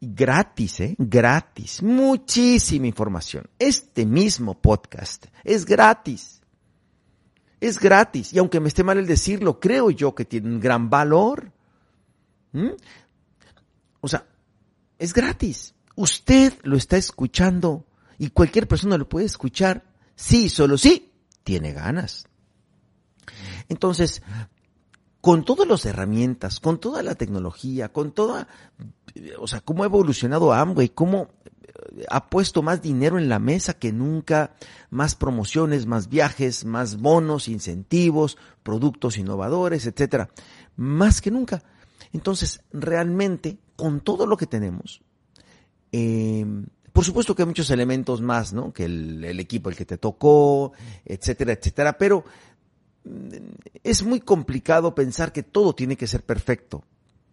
gratis, 0.01 0.79
¿eh? 0.79 0.95
Gratis, 0.97 1.83
muchísima 1.83 2.87
información. 2.87 3.47
Este 3.59 4.07
mismo 4.07 4.59
podcast 4.59 5.27
es 5.43 5.63
gratis. 5.63 6.41
Es 7.59 7.79
gratis. 7.79 8.33
Y 8.33 8.39
aunque 8.39 8.59
me 8.59 8.69
esté 8.69 8.83
mal 8.83 8.97
el 8.97 9.05
decirlo, 9.05 9.59
creo 9.59 9.91
yo 9.91 10.15
que 10.15 10.25
tiene 10.25 10.49
un 10.49 10.59
gran 10.59 10.89
valor. 10.89 11.51
¿Mm? 12.53 12.71
O 13.99 14.07
sea, 14.07 14.25
es 14.97 15.13
gratis. 15.13 15.75
Usted 15.95 16.53
lo 16.63 16.75
está 16.75 16.97
escuchando 16.97 17.85
y 18.17 18.31
cualquier 18.31 18.67
persona 18.67 18.97
lo 18.97 19.07
puede 19.07 19.27
escuchar. 19.27 19.83
Sí, 20.15 20.49
solo 20.49 20.75
sí, 20.75 21.10
tiene 21.43 21.73
ganas. 21.73 22.27
Entonces, 23.69 24.21
con 25.21 25.45
todas 25.45 25.67
las 25.67 25.85
herramientas, 25.85 26.59
con 26.59 26.79
toda 26.79 27.03
la 27.03 27.15
tecnología, 27.15 27.89
con 27.89 28.11
toda, 28.11 28.47
o 29.39 29.47
sea, 29.47 29.61
cómo 29.61 29.83
ha 29.83 29.85
evolucionado 29.85 30.51
Amway, 30.51 30.89
cómo 30.89 31.29
ha 32.09 32.29
puesto 32.29 32.61
más 32.61 32.81
dinero 32.81 33.17
en 33.17 33.29
la 33.29 33.39
mesa 33.39 33.73
que 33.73 33.91
nunca, 33.91 34.55
más 34.89 35.15
promociones, 35.15 35.85
más 35.85 36.09
viajes, 36.09 36.65
más 36.65 36.97
bonos, 36.97 37.47
incentivos, 37.47 38.37
productos 38.63 39.17
innovadores, 39.17 39.85
etcétera, 39.85 40.29
más 40.75 41.21
que 41.21 41.31
nunca. 41.31 41.63
Entonces, 42.13 42.61
realmente, 42.71 43.57
con 43.75 44.01
todo 44.01 44.25
lo 44.25 44.37
que 44.37 44.47
tenemos, 44.47 45.01
eh, 45.91 46.45
por 46.93 47.05
supuesto 47.05 47.35
que 47.35 47.43
hay 47.43 47.47
muchos 47.47 47.69
elementos 47.69 48.21
más, 48.21 48.53
¿no? 48.53 48.73
Que 48.73 48.85
el, 48.85 49.39
equipo, 49.39 49.69
el 49.69 49.75
que 49.75 49.85
te 49.85 49.97
tocó, 49.97 50.73
etcétera, 51.05 51.53
etcétera, 51.53 51.97
pero 51.97 52.25
mm, 53.05 53.35
es 53.83 54.03
muy 54.03 54.19
complicado 54.19 54.93
pensar 54.93 55.31
que 55.31 55.43
todo 55.43 55.73
tiene 55.73 55.95
que 55.95 56.07
ser 56.07 56.23
perfecto 56.23 56.83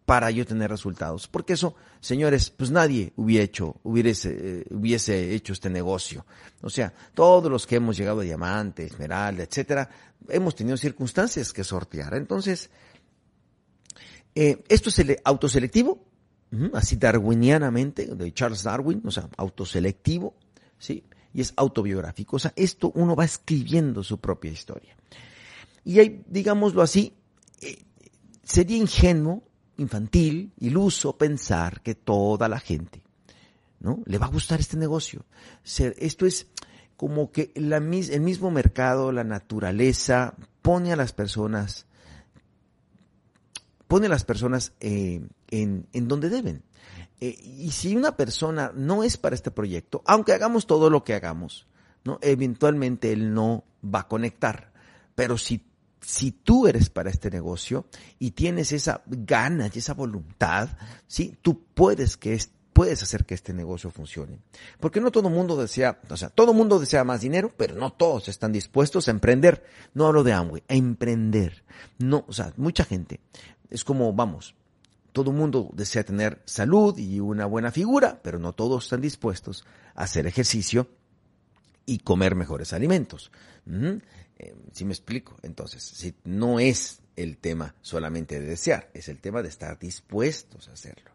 para 0.08 0.30
yo 0.30 0.46
tener 0.46 0.70
resultados. 0.70 1.28
Porque 1.28 1.52
eso, 1.52 1.74
señores, 2.00 2.48
pues 2.48 2.70
nadie 2.70 3.12
hubiera 3.16 3.44
hecho, 3.44 3.76
hubiese, 3.82 4.30
eh, 4.30 4.64
hubiese 4.70 5.34
hecho 5.34 5.52
este 5.52 5.68
negocio. 5.68 6.24
O 6.62 6.70
sea, 6.70 6.94
todos 7.12 7.50
los 7.52 7.66
que 7.66 7.76
hemos 7.76 7.98
llegado 7.98 8.20
a 8.20 8.24
diamante, 8.24 8.84
esmeralda, 8.84 9.42
etcétera, 9.42 9.90
hemos 10.30 10.54
tenido 10.54 10.78
circunstancias 10.78 11.52
que 11.52 11.62
sortear. 11.62 12.14
Entonces, 12.14 12.70
eh, 14.34 14.64
esto 14.68 14.88
es 14.88 14.98
el 15.00 15.18
autoselectivo, 15.24 16.07
así 16.72 16.96
darwinianamente, 16.96 18.06
de 18.06 18.32
Charles 18.32 18.62
Darwin, 18.62 19.02
o 19.04 19.10
sea, 19.10 19.28
autoselectivo, 19.36 20.34
¿sí? 20.78 21.04
Y 21.34 21.40
es 21.42 21.52
autobiográfico. 21.56 22.36
O 22.36 22.38
sea, 22.38 22.52
esto 22.56 22.90
uno 22.94 23.14
va 23.14 23.24
escribiendo 23.24 24.02
su 24.02 24.18
propia 24.18 24.50
historia. 24.50 24.96
Y 25.84 26.00
hay, 26.00 26.22
digámoslo 26.26 26.82
así, 26.82 27.14
eh, 27.60 27.78
sería 28.42 28.78
ingenuo, 28.78 29.42
infantil, 29.76 30.52
iluso 30.58 31.16
pensar 31.16 31.82
que 31.82 31.94
toda 31.94 32.48
la 32.48 32.58
gente, 32.58 33.02
¿no? 33.80 34.02
Le 34.06 34.18
va 34.18 34.26
a 34.26 34.30
gustar 34.30 34.58
este 34.60 34.76
negocio. 34.76 35.24
Esto 35.64 36.26
es 36.26 36.46
como 36.96 37.30
que 37.30 37.52
el 37.54 37.80
mismo 38.20 38.50
mercado, 38.50 39.12
la 39.12 39.22
naturaleza, 39.22 40.34
pone 40.62 40.92
a 40.92 40.96
las 40.96 41.12
personas 41.12 41.86
pone 43.86 44.06
a 44.06 44.10
las 44.10 44.24
personas 44.24 44.72
eh, 44.80 45.26
en, 45.50 45.86
en, 45.92 46.08
donde 46.08 46.28
deben. 46.28 46.62
Eh, 47.20 47.36
y 47.40 47.70
si 47.72 47.96
una 47.96 48.16
persona 48.16 48.72
no 48.74 49.02
es 49.02 49.16
para 49.16 49.34
este 49.34 49.50
proyecto, 49.50 50.02
aunque 50.06 50.32
hagamos 50.32 50.66
todo 50.66 50.90
lo 50.90 51.04
que 51.04 51.14
hagamos, 51.14 51.66
¿no? 52.04 52.18
eventualmente 52.22 53.12
él 53.12 53.34
no 53.34 53.64
va 53.84 54.00
a 54.00 54.08
conectar. 54.08 54.72
Pero 55.14 55.36
si, 55.36 55.64
si 56.00 56.30
tú 56.30 56.66
eres 56.68 56.90
para 56.90 57.10
este 57.10 57.30
negocio 57.30 57.86
y 58.18 58.32
tienes 58.32 58.72
esa 58.72 59.02
ganas 59.06 59.74
y 59.74 59.80
esa 59.80 59.94
voluntad, 59.94 60.68
¿sí? 61.06 61.36
tú 61.42 61.64
puedes 61.74 62.16
que 62.16 62.38
puedes 62.78 63.02
hacer 63.02 63.24
que 63.24 63.34
este 63.34 63.52
negocio 63.52 63.90
funcione. 63.90 64.38
Porque 64.78 65.00
no 65.00 65.10
todo 65.10 65.30
mundo 65.30 65.56
desea, 65.56 66.00
o 66.08 66.16
sea, 66.16 66.28
todo 66.28 66.54
mundo 66.54 66.78
desea 66.78 67.02
más 67.02 67.20
dinero, 67.20 67.52
pero 67.56 67.74
no 67.74 67.92
todos 67.92 68.28
están 68.28 68.52
dispuestos 68.52 69.08
a 69.08 69.10
emprender. 69.10 69.64
No 69.94 70.06
hablo 70.06 70.22
de 70.22 70.32
Amway, 70.32 70.62
a 70.68 70.74
emprender. 70.74 71.64
No, 71.98 72.24
o 72.28 72.32
sea, 72.32 72.52
mucha 72.56 72.84
gente 72.84 73.18
es 73.68 73.82
como, 73.82 74.12
vamos, 74.12 74.54
todo 75.12 75.30
el 75.30 75.36
mundo 75.36 75.70
desea 75.72 76.04
tener 76.04 76.40
salud 76.44 76.96
y 76.98 77.20
una 77.20 77.46
buena 77.46 77.70
figura, 77.70 78.20
pero 78.22 78.38
no 78.38 78.52
todos 78.52 78.84
están 78.84 79.00
dispuestos 79.00 79.64
a 79.94 80.04
hacer 80.04 80.26
ejercicio 80.26 80.88
y 81.86 81.98
comer 81.98 82.34
mejores 82.34 82.72
alimentos. 82.72 83.30
Eh, 84.38 84.54
si 84.72 84.84
me 84.84 84.92
explico, 84.92 85.36
entonces, 85.42 85.82
si 85.82 86.14
no 86.24 86.60
es 86.60 87.00
el 87.16 87.38
tema 87.38 87.74
solamente 87.80 88.38
de 88.38 88.46
desear, 88.46 88.90
es 88.94 89.08
el 89.08 89.18
tema 89.18 89.42
de 89.42 89.48
estar 89.48 89.78
dispuestos 89.78 90.68
a 90.68 90.72
hacerlo. 90.72 91.10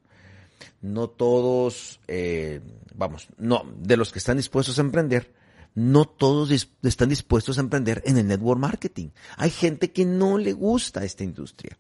No 0.82 1.10
todos, 1.10 2.00
eh, 2.08 2.62
vamos, 2.96 3.28
no, 3.38 3.64
de 3.78 3.98
los 3.98 4.12
que 4.12 4.20
están 4.20 4.38
dispuestos 4.38 4.78
a 4.80 4.82
emprender, 4.82 5.34
no 5.76 6.06
todos 6.06 6.52
están 6.84 7.10
dispuestos 7.10 7.58
a 7.58 7.62
emprender 7.62 8.02
en 8.06 8.18
el 8.18 8.28
network 8.28 8.60
marketing. 8.60 9.10
Hay 9.38 9.50
gente 9.50 9.92
que 9.92 10.06
no 10.06 10.38
le 10.38 10.54
gusta 10.54 11.04
esta 11.06 11.24
industria 11.24 11.78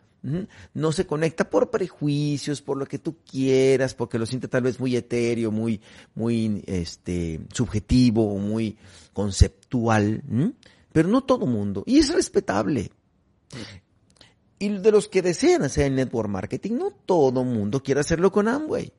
no 0.73 0.91
se 0.91 1.05
conecta 1.05 1.49
por 1.49 1.69
prejuicios, 1.69 2.61
por 2.61 2.77
lo 2.77 2.85
que 2.85 2.99
tú 2.99 3.17
quieras, 3.29 3.93
porque 3.93 4.17
lo 4.17 4.25
siente 4.25 4.47
tal 4.47 4.63
vez 4.63 4.79
muy 4.79 4.95
etéreo, 4.95 5.51
muy, 5.51 5.81
muy, 6.15 6.63
este, 6.65 7.41
subjetivo, 7.51 8.37
muy 8.37 8.77
conceptual, 9.11 10.23
pero 10.91 11.09
no 11.09 11.21
todo 11.23 11.45
mundo, 11.45 11.83
y 11.85 11.99
es 11.99 12.13
respetable. 12.13 12.91
Y 14.59 14.69
de 14.69 14.91
los 14.91 15.09
que 15.09 15.21
desean 15.21 15.63
hacer 15.63 15.87
el 15.87 15.95
network 15.95 16.29
marketing, 16.29 16.75
no 16.75 16.91
todo 16.91 17.43
mundo 17.43 17.83
quiere 17.83 17.99
hacerlo 17.99 18.31
con 18.31 18.47
Amway. 18.47 18.93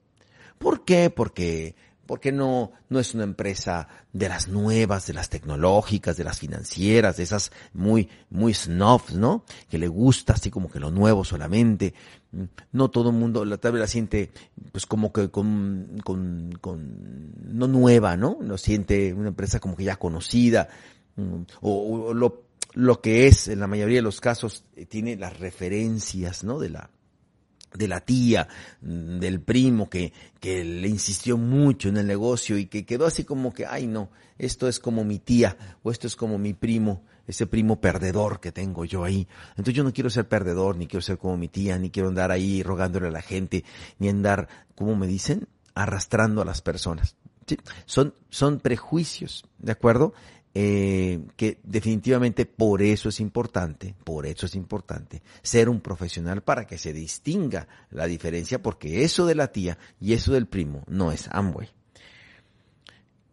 ¿Por 0.59 0.85
qué? 0.85 1.09
Porque 1.09 1.75
porque 2.07 2.33
no, 2.33 2.73
no 2.89 3.01
es 3.01 3.15
una 3.15 3.25
empresa 3.25 3.89
de 4.13 4.29
las 4.29 4.49
nuevas, 4.49 5.07
de 5.07 5.15
las 5.15 5.29
tecnológicas, 5.29 6.17
de 6.17 6.25
las 6.25 6.39
financieras, 6.39 7.17
de 7.17 7.23
esas 7.23 7.53
muy, 7.73 8.09
muy 8.31 8.55
snobs, 8.55 9.15
¿no? 9.15 9.45
Que 9.69 9.79
le 9.79 9.89
gusta 9.89 10.35
así 10.35 10.51
como 10.51 10.71
que 10.71 10.81
lo 10.81 10.91
nuevo 10.91 11.25
solamente. 11.25 11.95
No 12.73 12.91
todo 12.91 13.11
el 13.11 13.17
mundo 13.17 13.45
la 13.45 13.59
tal 13.59 13.73
vez 13.73 13.81
la 13.81 13.87
siente 13.87 14.33
pues 14.73 14.87
como 14.87 15.13
que 15.13 15.31
con, 15.31 16.01
con, 16.05 16.53
con, 16.61 17.33
no 17.53 17.69
nueva, 17.69 18.17
¿no? 18.17 18.39
Lo 18.41 18.59
siente 18.59 19.15
una 19.15 19.29
empresa 19.29 19.61
como 19.61 19.77
que 19.77 19.85
ya 19.85 19.97
conocida. 19.97 20.69
Mm, 21.17 21.43
o, 21.61 22.09
o 22.09 22.15
lo, 22.15 22.45
lo 22.75 23.01
que 23.01 23.27
es, 23.27 23.49
en 23.49 23.61
la 23.61 23.67
mayoría 23.67 23.99
de 23.99 24.03
los 24.03 24.21
casos, 24.21 24.65
eh, 24.77 24.85
tiene 24.85 25.17
las 25.17 25.39
referencias, 25.39 26.45
¿no? 26.45 26.59
De 26.59 26.71
la, 26.71 26.91
de 27.77 27.89
la 27.89 28.01
tía, 28.01 28.49
mm, 28.81 29.19
del 29.19 29.41
primo 29.41 29.91
que, 29.91 30.13
que 30.41 30.65
le 30.65 30.89
insistió 30.89 31.37
mucho 31.37 31.89
en 31.89 31.97
el 31.97 32.07
negocio 32.07 32.57
y 32.57 32.67
que 32.67 32.87
quedó 32.87 33.07
así 33.07 33.25
como 33.25 33.53
que, 33.53 33.67
ay 33.67 33.87
no, 33.87 34.11
esto 34.39 34.69
es 34.69 34.81
como 34.81 35.05
mi 35.05 35.19
tía 35.19 35.57
o 35.83 35.91
esto 35.91 36.07
es 36.07 36.17
como 36.17 36.39
mi 36.39 36.55
primo, 36.55 37.05
ese 37.27 37.47
primo 37.47 37.81
perdedor 37.81 38.41
que 38.41 38.53
tengo 38.53 38.85
yo 38.85 39.05
ahí. 39.05 39.27
Entonces 39.51 39.75
yo 39.75 39.85
no 39.85 39.93
quiero 39.93 40.11
ser 40.11 40.29
perdedor, 40.29 40.77
ni 40.77 40.87
quiero 40.87 41.03
ser 41.03 41.19
como 41.19 41.37
mi 41.37 41.49
tía, 41.49 41.79
ni 41.79 41.91
quiero 41.91 42.09
andar 42.09 42.31
ahí 42.31 42.63
rogándole 42.63 43.09
a 43.09 43.13
la 43.13 43.23
gente, 43.23 43.65
ni 43.99 44.09
andar, 44.09 44.49
como 44.75 44.95
me 44.97 45.07
dicen, 45.07 45.49
arrastrando 45.75 46.43
a 46.43 46.45
las 46.45 46.63
personas. 46.63 47.17
Sí, 47.47 47.59
son, 47.85 48.15
son 48.31 48.61
prejuicios, 48.61 49.45
¿de 49.59 49.73
acuerdo? 49.73 50.15
Eh, 50.57 51.21
que 51.37 51.59
definitivamente 51.65 52.47
por 52.47 52.81
eso 52.81 53.09
es 53.09 53.19
importante, 53.19 53.97
por 54.05 54.25
eso 54.25 54.47
es 54.47 54.55
importante 54.55 55.21
ser 55.43 55.69
un 55.69 55.81
profesional 55.81 56.43
para 56.43 56.65
que 56.65 56.79
se 56.79 56.93
distinga 56.93 57.67
la 57.91 58.07
diferencia, 58.07 58.63
porque 58.63 59.03
eso 59.03 59.27
de 59.27 59.35
la 59.35 59.49
tía 59.49 59.79
y 60.01 60.13
eso 60.13 60.33
del 60.33 60.47
primo 60.47 60.85
no 60.87 61.11
es 61.11 61.29
Amway. 61.33 61.69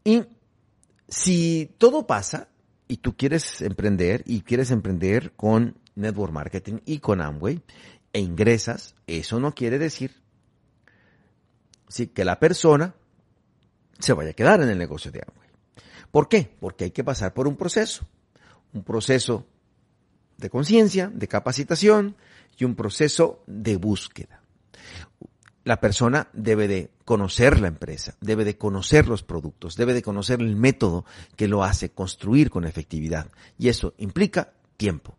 Y 0.04 0.24
si 1.08 1.70
todo 1.78 2.08
pasa 2.08 2.48
y 2.88 2.98
tú 2.98 3.16
quieres 3.16 3.62
emprender 3.62 4.24
y 4.26 4.42
quieres 4.42 4.72
emprender 4.72 5.34
con 5.34 5.78
network 5.94 6.34
marketing 6.34 6.80
y 6.86 7.00
con 7.00 7.22
Amway 7.22 7.62
e 8.14 8.20
ingresas, 8.20 8.96
eso 9.06 9.40
no 9.40 9.54
quiere 9.54 9.78
decir 9.78 10.16
sí, 11.88 12.08
que 12.08 12.26
la 12.26 12.40
persona 12.40 12.96
se 14.00 14.14
vaya 14.14 14.32
a 14.32 14.34
quedar 14.34 14.62
en 14.62 14.70
el 14.70 14.80
negocio 14.80 15.12
de 15.12 15.22
Amway. 15.22 15.51
¿Por 16.12 16.28
qué? 16.28 16.56
Porque 16.60 16.86
hay 16.86 16.92
que 16.92 17.04
pasar 17.04 17.34
por 17.34 17.48
un 17.48 17.56
proceso. 17.56 18.06
Un 18.74 18.84
proceso 18.84 19.46
de 20.38 20.50
conciencia, 20.50 21.10
de 21.14 21.28
capacitación 21.28 22.16
y 22.58 22.66
un 22.66 22.76
proceso 22.76 23.44
de 23.48 23.78
búsqueda. 23.78 24.42
La 25.64 25.80
persona 25.80 26.28
debe 26.34 26.68
de 26.68 26.90
conocer 27.06 27.60
la 27.60 27.68
empresa, 27.68 28.16
debe 28.20 28.44
de 28.44 28.58
conocer 28.58 29.08
los 29.08 29.22
productos, 29.22 29.76
debe 29.76 29.94
de 29.94 30.02
conocer 30.02 30.42
el 30.42 30.56
método 30.56 31.06
que 31.36 31.48
lo 31.48 31.64
hace 31.64 31.90
construir 31.90 32.50
con 32.50 32.66
efectividad. 32.66 33.28
Y 33.60 33.70
eso 33.70 33.94
implica 33.98 34.54
tiempo. 34.78 35.18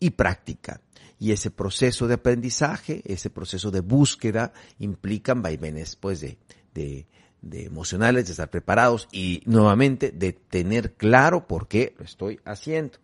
y 0.00 0.10
práctica. 0.10 0.80
Y 1.20 1.30
ese 1.30 1.52
proceso 1.52 2.08
de 2.08 2.14
aprendizaje, 2.14 3.02
ese 3.04 3.30
proceso 3.30 3.70
de 3.70 3.78
búsqueda, 3.78 4.52
implican 4.80 5.42
vaivenes 5.42 5.94
pues, 5.94 6.20
de, 6.20 6.38
de, 6.74 7.06
de 7.42 7.66
emocionales, 7.66 8.26
de 8.26 8.32
estar 8.32 8.50
preparados 8.50 9.08
y 9.12 9.42
nuevamente 9.44 10.10
de 10.10 10.32
tener 10.32 10.94
claro 10.94 11.46
por 11.46 11.68
qué 11.68 11.94
lo 11.98 12.04
estoy 12.04 12.40
haciendo. 12.44 12.98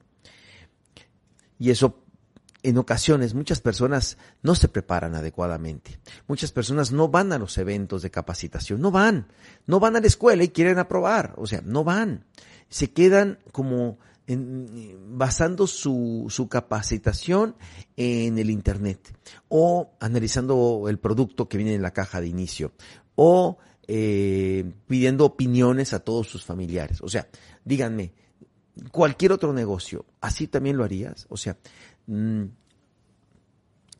Y 1.58 1.70
eso 1.70 2.02
en 2.62 2.78
ocasiones 2.78 3.34
muchas 3.34 3.60
personas 3.60 4.16
no 4.42 4.54
se 4.54 4.68
preparan 4.68 5.14
adecuadamente. 5.14 5.98
Muchas 6.26 6.52
personas 6.52 6.92
no 6.92 7.08
van 7.08 7.32
a 7.32 7.38
los 7.38 7.58
eventos 7.58 8.02
de 8.02 8.10
capacitación, 8.10 8.80
no 8.80 8.90
van, 8.90 9.28
no 9.66 9.80
van 9.80 9.96
a 9.96 10.00
la 10.00 10.06
escuela 10.06 10.44
y 10.44 10.48
quieren 10.48 10.78
aprobar, 10.78 11.34
o 11.36 11.46
sea, 11.46 11.60
no 11.64 11.84
van. 11.84 12.24
Se 12.68 12.92
quedan 12.92 13.38
como 13.52 13.98
basando 15.08 15.66
su, 15.66 16.26
su, 16.28 16.50
capacitación 16.50 17.56
en 17.96 18.38
el 18.38 18.50
Internet 18.50 19.16
o 19.48 19.92
analizando 20.00 20.84
el 20.90 20.98
producto 20.98 21.48
que 21.48 21.56
viene 21.56 21.74
en 21.74 21.80
la 21.80 21.94
caja 21.94 22.20
de 22.20 22.26
inicio 22.26 22.72
o 23.14 23.56
eh, 23.90 24.70
pidiendo 24.86 25.24
opiniones 25.24 25.94
a 25.94 26.00
todos 26.00 26.28
sus 26.28 26.44
familiares. 26.44 26.98
O 27.00 27.08
sea, 27.08 27.26
díganme, 27.64 28.12
cualquier 28.92 29.32
otro 29.32 29.54
negocio, 29.54 30.04
¿así 30.20 30.46
también 30.46 30.76
lo 30.76 30.84
harías? 30.84 31.26
O 31.30 31.38
sea, 31.38 31.56
mm, 32.06 32.44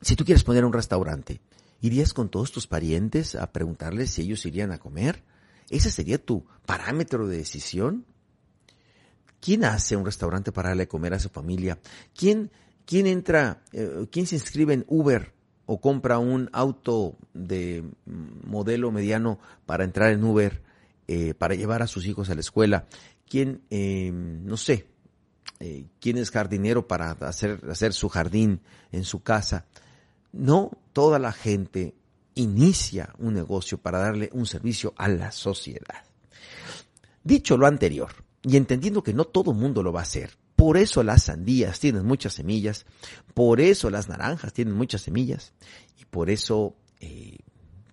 si 0.02 0.14
tú 0.14 0.26
quieres 0.26 0.45
poner 0.45 0.66
un 0.66 0.75
restaurante, 0.75 1.40
¿irías 1.80 2.12
con 2.12 2.28
todos 2.28 2.52
tus 2.52 2.66
parientes 2.66 3.35
a 3.35 3.50
preguntarles 3.50 4.11
si 4.11 4.23
ellos 4.23 4.45
irían 4.45 4.73
a 4.73 4.78
comer? 4.78 5.25
¿Ese 5.71 5.90
sería 5.90 6.23
tu 6.23 6.45
parámetro 6.66 7.26
de 7.26 7.38
decisión? 7.38 8.04
¿Quién 9.40 9.64
hace 9.64 9.97
un 9.97 10.04
restaurante 10.04 10.52
para 10.52 10.68
darle 10.68 10.83
a 10.83 10.88
comer 10.88 11.14
a 11.14 11.18
su 11.18 11.30
familia? 11.30 11.78
¿Quién, 12.14 12.50
quién 12.85 13.07
entra, 13.07 13.62
eh, 13.73 14.07
quién 14.11 14.26
se 14.26 14.35
inscribe 14.35 14.75
en 14.75 14.85
Uber 14.87 15.33
o 15.70 15.80
compra 15.80 16.18
un 16.18 16.48
auto 16.54 17.14
de 17.34 17.84
modelo 18.06 18.90
mediano 18.90 19.38
para 19.66 19.84
entrar 19.84 20.12
en 20.12 20.25
Uber, 20.25 20.62
eh, 21.06 21.34
para 21.34 21.54
llevar 21.54 21.82
a 21.82 21.87
sus 21.87 22.06
hijos 22.06 22.30
a 22.30 22.34
la 22.34 22.40
escuela? 22.40 22.87
¿Quién, 23.28 23.60
eh, 23.68 24.10
no 24.10 24.56
sé, 24.56 24.87
quién 26.00 26.16
es 26.16 26.30
jardinero 26.30 26.88
para 26.88 27.10
hacer, 27.10 27.60
hacer 27.70 27.92
su 27.92 28.08
jardín 28.08 28.62
en 28.92 29.04
su 29.04 29.22
casa? 29.22 29.66
No 30.32 30.70
toda 30.94 31.18
la 31.18 31.32
gente 31.32 31.94
inicia 32.34 33.14
un 33.18 33.34
negocio 33.34 33.76
para 33.76 33.98
darle 33.98 34.30
un 34.32 34.46
servicio 34.46 34.94
a 34.96 35.08
la 35.08 35.32
sociedad. 35.32 36.04
Dicho 37.22 37.58
lo 37.58 37.66
anterior, 37.66 38.25
y 38.42 38.56
entendiendo 38.56 39.02
que 39.02 39.12
no 39.12 39.26
todo 39.26 39.52
mundo 39.52 39.82
lo 39.82 39.92
va 39.92 40.00
a 40.00 40.04
hacer. 40.04 40.30
Por 40.58 40.76
eso 40.76 41.04
las 41.04 41.22
sandías 41.22 41.78
tienen 41.78 42.04
muchas 42.04 42.34
semillas, 42.34 42.84
por 43.32 43.60
eso 43.60 43.90
las 43.90 44.08
naranjas 44.08 44.52
tienen 44.52 44.74
muchas 44.74 45.02
semillas 45.02 45.52
y 46.00 46.04
por 46.04 46.30
eso 46.30 46.74
eh, 46.98 47.38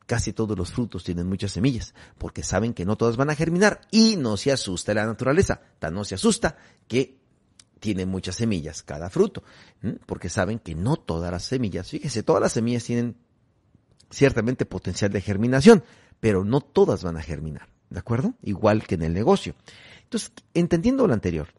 casi 0.07 0.34
todos 0.34 0.57
los 0.57 0.72
frutos 0.72 1.03
tienen 1.03 1.27
muchas 1.27 1.51
semillas, 1.51 1.93
porque 2.17 2.41
saben 2.41 2.74
que 2.74 2.84
no 2.84 2.95
todas 2.95 3.17
van 3.17 3.29
a 3.29 3.36
germinar 3.36 3.81
y 3.91 4.15
no 4.15 4.36
se 4.36 4.51
asusta 4.51 4.95
la 4.95 5.05
naturaleza, 5.05 5.62
tan 5.77 5.93
no 5.93 6.03
se 6.03 6.15
asusta 6.15 6.57
que 6.88 7.19
tiene 7.79 8.07
muchas 8.07 8.38
semillas 8.38 8.81
cada 8.81 9.12
fruto, 9.12 9.43
porque 10.07 10.29
saben 10.29 10.57
que 10.57 10.74
no 10.74 10.95
todas 10.98 11.31
las 11.31 11.43
semillas, 11.43 11.91
fíjese, 11.91 12.24
todas 12.24 12.41
las 12.41 12.53
semillas 12.53 12.84
tienen 12.84 13.15
ciertamente 14.10 14.65
potencial 14.65 15.12
de 15.12 15.22
germinación, 15.22 15.84
pero 16.19 16.43
no 16.43 16.62
todas 16.62 17.03
van 17.03 17.17
a 17.17 17.22
germinar, 17.22 17.69
¿de 17.91 18.00
acuerdo? 18.00 18.34
Igual 18.41 18.88
que 18.88 18.95
en 18.95 19.03
el 19.03 19.13
negocio. 19.13 19.53
Entonces, 20.01 20.31
entendiendo 20.55 21.05
lo 21.05 21.13
anterior, 21.13 21.50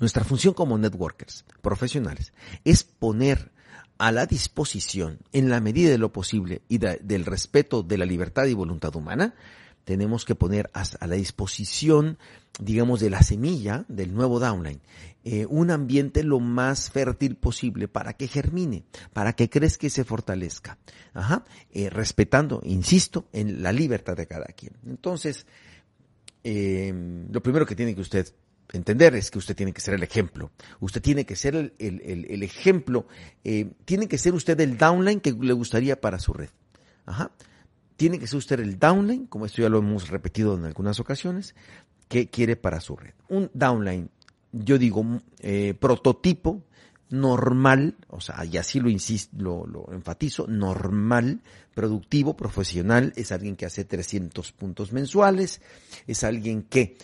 nuestra 0.00 0.24
función 0.24 0.54
como 0.54 0.78
networkers 0.78 1.44
profesionales 1.62 2.32
es 2.64 2.84
poner 2.84 3.50
a 3.98 4.12
la 4.12 4.26
disposición, 4.26 5.18
en 5.32 5.48
la 5.48 5.60
medida 5.60 5.90
de 5.90 5.98
lo 5.98 6.12
posible 6.12 6.62
y 6.68 6.78
del 6.78 7.24
respeto 7.24 7.82
de 7.82 7.98
la 7.98 8.04
libertad 8.04 8.44
y 8.44 8.54
voluntad 8.54 8.94
humana, 8.94 9.34
tenemos 9.84 10.24
que 10.24 10.34
poner 10.34 10.68
a, 10.74 10.84
la 11.06 11.14
disposición, 11.14 12.18
digamos, 12.60 13.00
de 13.00 13.08
la 13.08 13.22
semilla 13.22 13.84
del 13.88 14.12
nuevo 14.12 14.40
downline, 14.40 14.80
eh, 15.24 15.46
un 15.48 15.70
ambiente 15.70 16.24
lo 16.24 16.40
más 16.40 16.90
fértil 16.90 17.36
posible 17.36 17.88
para 17.88 18.12
que 18.14 18.28
germine, 18.28 18.84
para 19.12 19.34
que 19.34 19.48
crezca 19.48 19.86
y 19.86 19.90
se 19.90 20.04
fortalezca, 20.04 20.76
Ajá, 21.14 21.44
eh, 21.72 21.88
respetando, 21.88 22.60
insisto, 22.64 23.28
en 23.32 23.62
la 23.62 23.72
libertad 23.72 24.16
de 24.16 24.26
cada 24.26 24.46
quien. 24.46 24.72
Entonces, 24.86 25.46
eh, 26.42 26.92
lo 27.30 27.42
primero 27.42 27.64
que 27.64 27.76
tiene 27.76 27.94
que 27.94 28.00
usted 28.00 28.26
entender 28.72 29.14
es 29.14 29.30
que 29.30 29.38
usted 29.38 29.56
tiene 29.56 29.72
que 29.72 29.80
ser 29.80 29.94
el 29.94 30.02
ejemplo. 30.02 30.50
Usted 30.80 31.00
tiene 31.00 31.24
que 31.24 31.36
ser 31.36 31.54
el, 31.54 31.72
el, 31.78 32.42
ejemplo. 32.42 33.06
Eh, 33.44 33.72
tiene 33.84 34.08
que 34.08 34.18
ser 34.18 34.34
usted 34.34 34.58
el 34.60 34.76
downline 34.78 35.20
que 35.20 35.32
le 35.32 35.52
gustaría 35.52 36.00
para 36.00 36.18
su 36.18 36.32
red. 36.32 36.50
Ajá. 37.04 37.30
Tiene 37.96 38.18
que 38.18 38.26
ser 38.26 38.38
usted 38.38 38.60
el 38.60 38.78
downline, 38.78 39.26
como 39.26 39.46
esto 39.46 39.62
ya 39.62 39.68
lo 39.68 39.78
hemos 39.78 40.08
repetido 40.08 40.54
en 40.54 40.64
algunas 40.64 41.00
ocasiones, 41.00 41.54
que 42.08 42.28
quiere 42.28 42.56
para 42.56 42.80
su 42.80 42.96
red. 42.96 43.14
Un 43.28 43.50
downline, 43.54 44.10
yo 44.52 44.78
digo, 44.78 45.04
eh, 45.40 45.74
prototipo, 45.78 46.62
normal, 47.08 47.96
o 48.08 48.20
sea, 48.20 48.44
y 48.44 48.56
así 48.58 48.80
lo 48.80 48.90
insisto, 48.90 49.36
lo, 49.38 49.66
lo, 49.66 49.92
enfatizo, 49.92 50.46
normal, 50.46 51.40
productivo, 51.74 52.36
profesional, 52.36 53.12
es 53.16 53.32
alguien 53.32 53.56
que 53.56 53.66
hace 53.66 53.84
300 53.84 54.52
puntos 54.52 54.92
mensuales, 54.92 55.60
es 56.06 56.24
alguien 56.24 56.62
que 56.62 56.96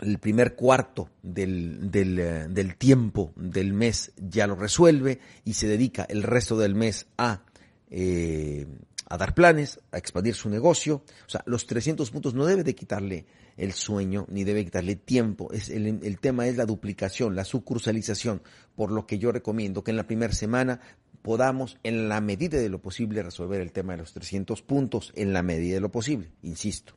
el 0.00 0.18
primer 0.18 0.54
cuarto 0.54 1.10
del, 1.22 1.90
del, 1.90 2.18
eh, 2.18 2.46
del 2.48 2.76
tiempo 2.76 3.32
del 3.36 3.72
mes 3.72 4.12
ya 4.16 4.46
lo 4.46 4.56
resuelve 4.56 5.20
y 5.44 5.54
se 5.54 5.68
dedica 5.68 6.04
el 6.08 6.22
resto 6.22 6.58
del 6.58 6.74
mes 6.74 7.06
a 7.16 7.42
eh, 7.90 8.66
a 9.06 9.18
dar 9.18 9.34
planes, 9.34 9.80
a 9.92 9.98
expandir 9.98 10.34
su 10.34 10.48
negocio. 10.48 11.02
O 11.26 11.30
sea, 11.30 11.42
los 11.46 11.66
300 11.66 12.10
puntos 12.10 12.34
no 12.34 12.46
debe 12.46 12.64
de 12.64 12.74
quitarle 12.74 13.26
el 13.56 13.72
sueño 13.72 14.26
ni 14.28 14.44
debe 14.44 14.64
quitarle 14.64 14.96
tiempo. 14.96 15.52
Es 15.52 15.68
el, 15.68 16.00
el 16.02 16.18
tema 16.18 16.46
es 16.46 16.56
la 16.56 16.66
duplicación, 16.66 17.36
la 17.36 17.44
sucursalización, 17.44 18.42
por 18.74 18.90
lo 18.90 19.06
que 19.06 19.18
yo 19.18 19.30
recomiendo 19.30 19.84
que 19.84 19.90
en 19.90 19.98
la 19.98 20.06
primera 20.06 20.32
semana 20.32 20.80
podamos, 21.22 21.78
en 21.82 22.08
la 22.08 22.20
medida 22.20 22.58
de 22.58 22.68
lo 22.68 22.82
posible, 22.82 23.22
resolver 23.22 23.60
el 23.60 23.72
tema 23.72 23.92
de 23.92 24.00
los 24.00 24.12
300 24.12 24.62
puntos, 24.62 25.12
en 25.14 25.32
la 25.32 25.42
medida 25.42 25.74
de 25.74 25.80
lo 25.80 25.90
posible, 25.90 26.30
insisto. 26.42 26.94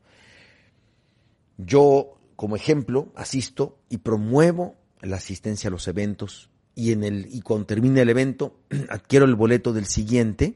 Yo, 1.57 2.17
como 2.37 2.55
ejemplo, 2.55 3.11
asisto 3.15 3.79
y 3.89 3.97
promuevo 3.97 4.75
la 5.01 5.17
asistencia 5.17 5.67
a 5.67 5.71
los 5.71 5.87
eventos 5.87 6.49
y 6.75 6.91
en 6.91 7.03
el 7.03 7.27
y 7.33 7.41
cuando 7.41 7.65
termine 7.65 8.01
el 8.01 8.09
evento 8.09 8.59
adquiero 8.89 9.25
el 9.25 9.35
boleto 9.35 9.73
del 9.73 9.87
siguiente 9.87 10.55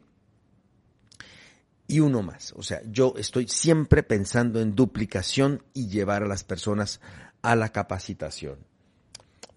y 1.87 1.99
uno 1.99 2.21
más. 2.21 2.53
O 2.55 2.61
sea, 2.63 2.81
yo 2.89 3.15
estoy 3.17 3.47
siempre 3.47 4.03
pensando 4.03 4.61
en 4.61 4.75
duplicación 4.75 5.63
y 5.73 5.87
llevar 5.87 6.23
a 6.23 6.27
las 6.27 6.43
personas 6.43 7.01
a 7.41 7.55
la 7.55 7.69
capacitación. 7.69 8.59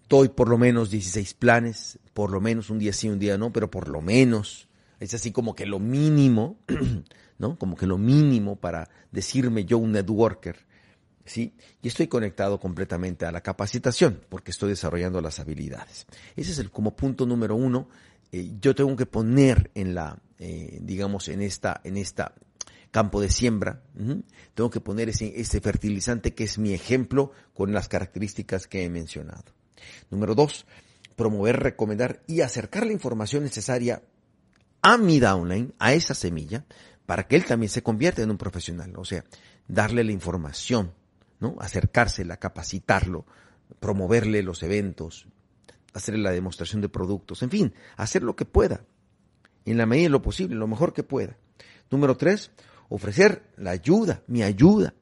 Doy 0.09 0.29
por 0.29 0.49
lo 0.49 0.57
menos 0.57 0.89
16 0.89 1.35
planes, 1.35 1.99
por 2.13 2.31
lo 2.31 2.41
menos 2.41 2.71
un 2.71 2.79
día 2.79 2.91
sí, 2.91 3.07
un 3.07 3.19
día 3.19 3.37
no, 3.37 3.53
pero 3.53 3.69
por 3.69 3.87
lo 3.87 4.01
menos. 4.01 4.67
Es 4.99 5.13
así 5.13 5.31
como 5.31 5.55
que 5.55 5.67
lo 5.67 5.79
mínimo, 5.79 6.57
¿no? 7.37 7.57
Como 7.59 7.75
que 7.75 7.85
lo 7.85 7.99
mínimo 7.99 8.55
para 8.55 8.89
decirme 9.11 9.65
yo 9.65 9.77
un 9.77 9.91
networker, 9.91 10.65
¿sí? 11.25 11.53
Y 11.81 11.87
estoy 11.87 12.07
conectado 12.07 12.59
completamente 12.59 13.25
a 13.25 13.31
la 13.31 13.41
capacitación 13.41 14.21
porque 14.29 14.51
estoy 14.51 14.69
desarrollando 14.69 15.21
las 15.21 15.39
habilidades. 15.39 16.05
Ese 16.35 16.51
es 16.51 16.59
el 16.59 16.71
como 16.71 16.95
punto 16.95 17.25
número 17.25 17.55
uno. 17.55 17.89
Eh, 18.31 18.53
yo 18.61 18.75
tengo 18.75 18.95
que 18.95 19.05
poner 19.05 19.71
en 19.75 19.95
la, 19.95 20.17
eh, 20.39 20.79
digamos, 20.81 21.27
en 21.27 21.41
esta, 21.41 21.81
en 21.83 21.97
esta 21.97 22.33
campo 22.91 23.19
de 23.19 23.29
siembra, 23.29 23.81
tengo 24.53 24.69
que 24.69 24.79
poner 24.79 25.09
ese, 25.09 25.37
ese 25.37 25.59
fertilizante 25.59 26.33
que 26.33 26.45
es 26.45 26.57
mi 26.57 26.73
ejemplo 26.73 27.33
con 27.53 27.73
las 27.73 27.89
características 27.89 28.67
que 28.67 28.85
he 28.85 28.89
mencionado. 28.89 29.43
Número 30.09 30.33
dos, 30.33 30.65
promover, 31.17 31.59
recomendar 31.59 32.21
y 32.25 32.39
acercar 32.39 32.85
la 32.85 32.93
información 32.93 33.43
necesaria 33.43 34.01
a 34.81 34.97
mi 34.97 35.19
downline, 35.19 35.73
a 35.77 35.93
esa 35.93 36.13
semilla, 36.13 36.63
para 37.05 37.27
que 37.27 37.35
él 37.35 37.43
también 37.43 37.69
se 37.69 37.83
convierta 37.83 38.21
en 38.21 38.31
un 38.31 38.37
profesional. 38.37 38.93
O 38.95 39.03
sea, 39.03 39.25
darle 39.67 40.03
la 40.03 40.13
información, 40.13 40.93
¿no? 41.45 41.55
Acercársela, 41.59 42.37
capacitarlo, 42.37 43.25
promoverle 43.79 44.41
los 44.41 44.63
eventos, 44.63 45.27
hacerle 45.93 46.21
la 46.21 46.31
demostración 46.31 46.81
de 46.81 46.89
productos, 46.89 47.43
en 47.43 47.51
fin, 47.51 47.73
hacer 47.97 48.23
lo 48.23 48.35
que 48.35 48.45
pueda 48.45 48.85
en 49.65 49.77
la 49.77 49.85
medida 49.85 50.05
de 50.05 50.09
lo 50.09 50.21
posible, 50.21 50.55
lo 50.55 50.67
mejor 50.67 50.93
que 50.93 51.03
pueda. 51.03 51.37
Número 51.91 52.17
tres, 52.17 52.51
ofrecer 52.89 53.43
la 53.57 53.71
ayuda, 53.71 54.23
mi 54.27 54.41
ayuda 54.41 54.95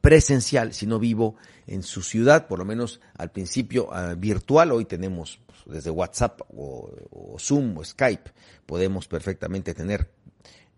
presencial, 0.00 0.72
si 0.72 0.86
no 0.86 0.98
vivo 0.98 1.36
en 1.66 1.82
su 1.82 2.02
ciudad, 2.02 2.48
por 2.48 2.58
lo 2.58 2.64
menos 2.64 3.00
al 3.16 3.30
principio 3.30 3.88
uh, 3.90 4.16
virtual, 4.16 4.72
hoy 4.72 4.86
tenemos 4.86 5.38
pues, 5.46 5.76
desde 5.76 5.90
WhatsApp 5.90 6.40
o, 6.48 6.90
o, 7.10 7.38
Zoom 7.38 7.76
o 7.76 7.84
Skype, 7.84 8.32
podemos 8.66 9.06
perfectamente 9.06 9.74
tener 9.74 10.10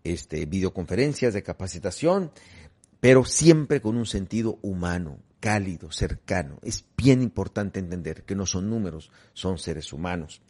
este, 0.04 0.44
videoconferencias 0.44 1.32
de 1.32 1.42
capacitación, 1.42 2.32
pero 3.04 3.26
siempre 3.26 3.82
con 3.82 3.98
un 3.98 4.06
sentido 4.06 4.58
humano, 4.62 5.18
cálido, 5.38 5.92
cercano. 5.92 6.58
Es 6.62 6.86
bien 6.96 7.20
importante 7.20 7.78
entender 7.78 8.22
que 8.22 8.34
no 8.34 8.46
son 8.46 8.70
números, 8.70 9.10
son 9.34 9.58
seres 9.58 9.92
humanos, 9.92 10.40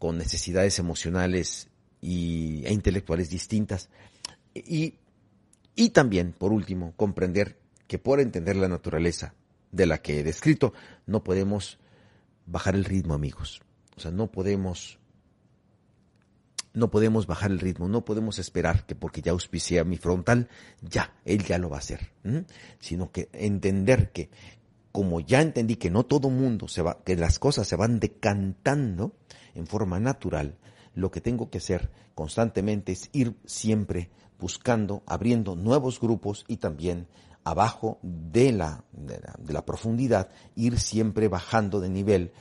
con 0.00 0.18
necesidades 0.18 0.80
emocionales 0.80 1.68
y, 2.00 2.64
e 2.64 2.72
intelectuales 2.72 3.30
distintas. 3.30 3.88
Y, 4.52 4.96
y 5.76 5.90
también, 5.90 6.32
por 6.32 6.52
último, 6.52 6.92
comprender 6.96 7.60
que 7.86 8.00
por 8.00 8.18
entender 8.18 8.56
la 8.56 8.66
naturaleza 8.66 9.34
de 9.70 9.86
la 9.86 9.98
que 9.98 10.18
he 10.18 10.24
descrito, 10.24 10.72
no 11.06 11.22
podemos 11.22 11.78
bajar 12.46 12.74
el 12.74 12.84
ritmo, 12.84 13.14
amigos. 13.14 13.62
O 13.96 14.00
sea, 14.00 14.10
no 14.10 14.32
podemos 14.32 14.98
no 16.74 16.90
podemos 16.90 17.26
bajar 17.26 17.50
el 17.50 17.60
ritmo, 17.60 17.88
no 17.88 18.04
podemos 18.04 18.38
esperar 18.38 18.86
que 18.86 18.94
porque 18.94 19.22
ya 19.22 19.32
auspicié 19.32 19.84
mi 19.84 19.96
frontal, 19.96 20.48
ya, 20.80 21.14
él 21.24 21.44
ya 21.44 21.58
lo 21.58 21.68
va 21.68 21.76
a 21.76 21.80
hacer, 21.80 22.12
sino 22.78 23.10
que 23.10 23.28
entender 23.32 24.10
que 24.12 24.30
como 24.90 25.20
ya 25.20 25.40
entendí 25.40 25.76
que 25.76 25.90
no 25.90 26.04
todo 26.04 26.30
mundo 26.30 26.68
se 26.68 26.82
va, 26.82 27.02
que 27.04 27.16
las 27.16 27.38
cosas 27.38 27.66
se 27.66 27.76
van 27.76 27.98
decantando 27.98 29.12
en 29.54 29.66
forma 29.66 29.98
natural, 30.00 30.56
lo 30.94 31.10
que 31.10 31.20
tengo 31.20 31.50
que 31.50 31.58
hacer 31.58 31.90
constantemente 32.14 32.92
es 32.92 33.08
ir 33.12 33.34
siempre 33.46 34.10
buscando, 34.38 35.02
abriendo 35.06 35.56
nuevos 35.56 36.00
grupos 36.00 36.44
y 36.48 36.58
también 36.58 37.06
abajo 37.44 37.98
de 38.02 38.52
la, 38.52 38.84
de 38.92 39.52
la, 39.52 39.64
profundidad, 39.64 40.28
ir 40.54 40.78
siempre 40.78 41.28
bajando 41.28 41.80
de 41.80 41.88
nivel, 41.88 42.32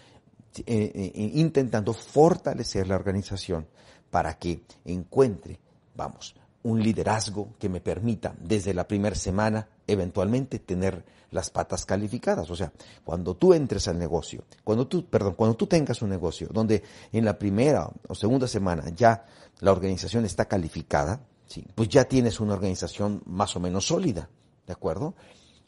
eh, 0.66 0.92
eh, 0.94 1.32
intentando 1.34 1.94
fortalecer 1.94 2.88
la 2.88 2.96
organización 2.96 3.68
para 4.12 4.38
que 4.38 4.62
encuentre, 4.86 5.60
vamos, 5.96 6.36
un 6.64 6.84
liderazgo 6.84 7.50
que 7.58 7.70
me 7.70 7.82
permita 7.82 8.36
desde 8.40 8.74
la 8.74 8.88
primera 8.88 9.16
semana 9.16 9.68
eventualmente 9.88 10.60
tener 10.60 11.04
las 11.32 11.50
patas 11.50 11.86
calificadas. 11.86 12.50
O 12.52 12.56
sea, 12.56 12.72
cuando 13.04 13.36
tú 13.36 13.54
entres 13.54 13.88
al 13.88 13.98
negocio, 13.98 14.44
cuando 14.64 14.86
tú, 14.86 15.06
perdón, 15.06 15.34
cuando 15.34 15.56
tú 15.56 15.66
tengas 15.66 16.02
un 16.02 16.10
negocio 16.10 16.50
donde 16.52 16.84
en 17.12 17.26
la 17.26 17.40
primera 17.40 17.90
o 18.08 18.14
segunda 18.14 18.48
semana 18.48 18.90
ya 18.90 19.26
la 19.60 19.72
organización 19.72 20.26
está 20.26 20.46
calificada, 20.46 21.22
¿sí? 21.48 21.66
pues 21.74 21.90
ya 21.90 22.04
tienes 22.04 22.40
una 22.40 22.54
organización 22.54 23.24
más 23.26 23.56
o 23.56 23.60
menos 23.60 23.88
sólida, 23.88 24.30
¿de 24.68 24.74
acuerdo? 24.74 25.16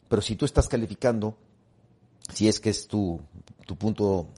Pero 0.08 0.22
si 0.22 0.36
tú 0.36 0.44
estás 0.44 0.68
calificando 0.68 1.36
si 2.32 2.48
es 2.48 2.60
que 2.60 2.70
es 2.70 2.86
tu, 2.86 3.20
tu 3.66 3.76
punto, 3.76 4.28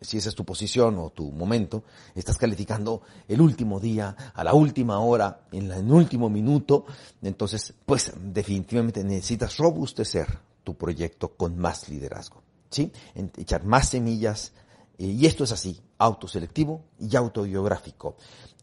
si 0.00 0.18
esa 0.18 0.28
es 0.28 0.34
tu 0.34 0.44
posición 0.44 0.98
o 0.98 1.10
tu 1.10 1.30
momento, 1.30 1.84
estás 2.14 2.36
calificando 2.36 3.02
el 3.26 3.40
último 3.40 3.80
día, 3.80 4.14
a 4.34 4.44
la 4.44 4.54
última 4.54 4.98
hora, 4.98 5.42
en 5.52 5.70
el 5.70 5.90
último 5.90 6.28
minuto, 6.28 6.86
entonces, 7.22 7.74
pues 7.86 8.12
definitivamente 8.20 9.04
necesitas 9.04 9.56
robustecer 9.56 10.26
tu 10.64 10.76
proyecto 10.76 11.28
con 11.28 11.58
más 11.58 11.88
liderazgo, 11.88 12.42
¿sí? 12.70 12.92
Echar 13.14 13.64
más 13.64 13.88
semillas, 13.88 14.52
eh, 14.98 15.06
y 15.06 15.26
esto 15.26 15.44
es 15.44 15.52
así, 15.52 15.80
autoselectivo 15.98 16.82
y 16.98 17.16
autobiográfico. 17.16 18.16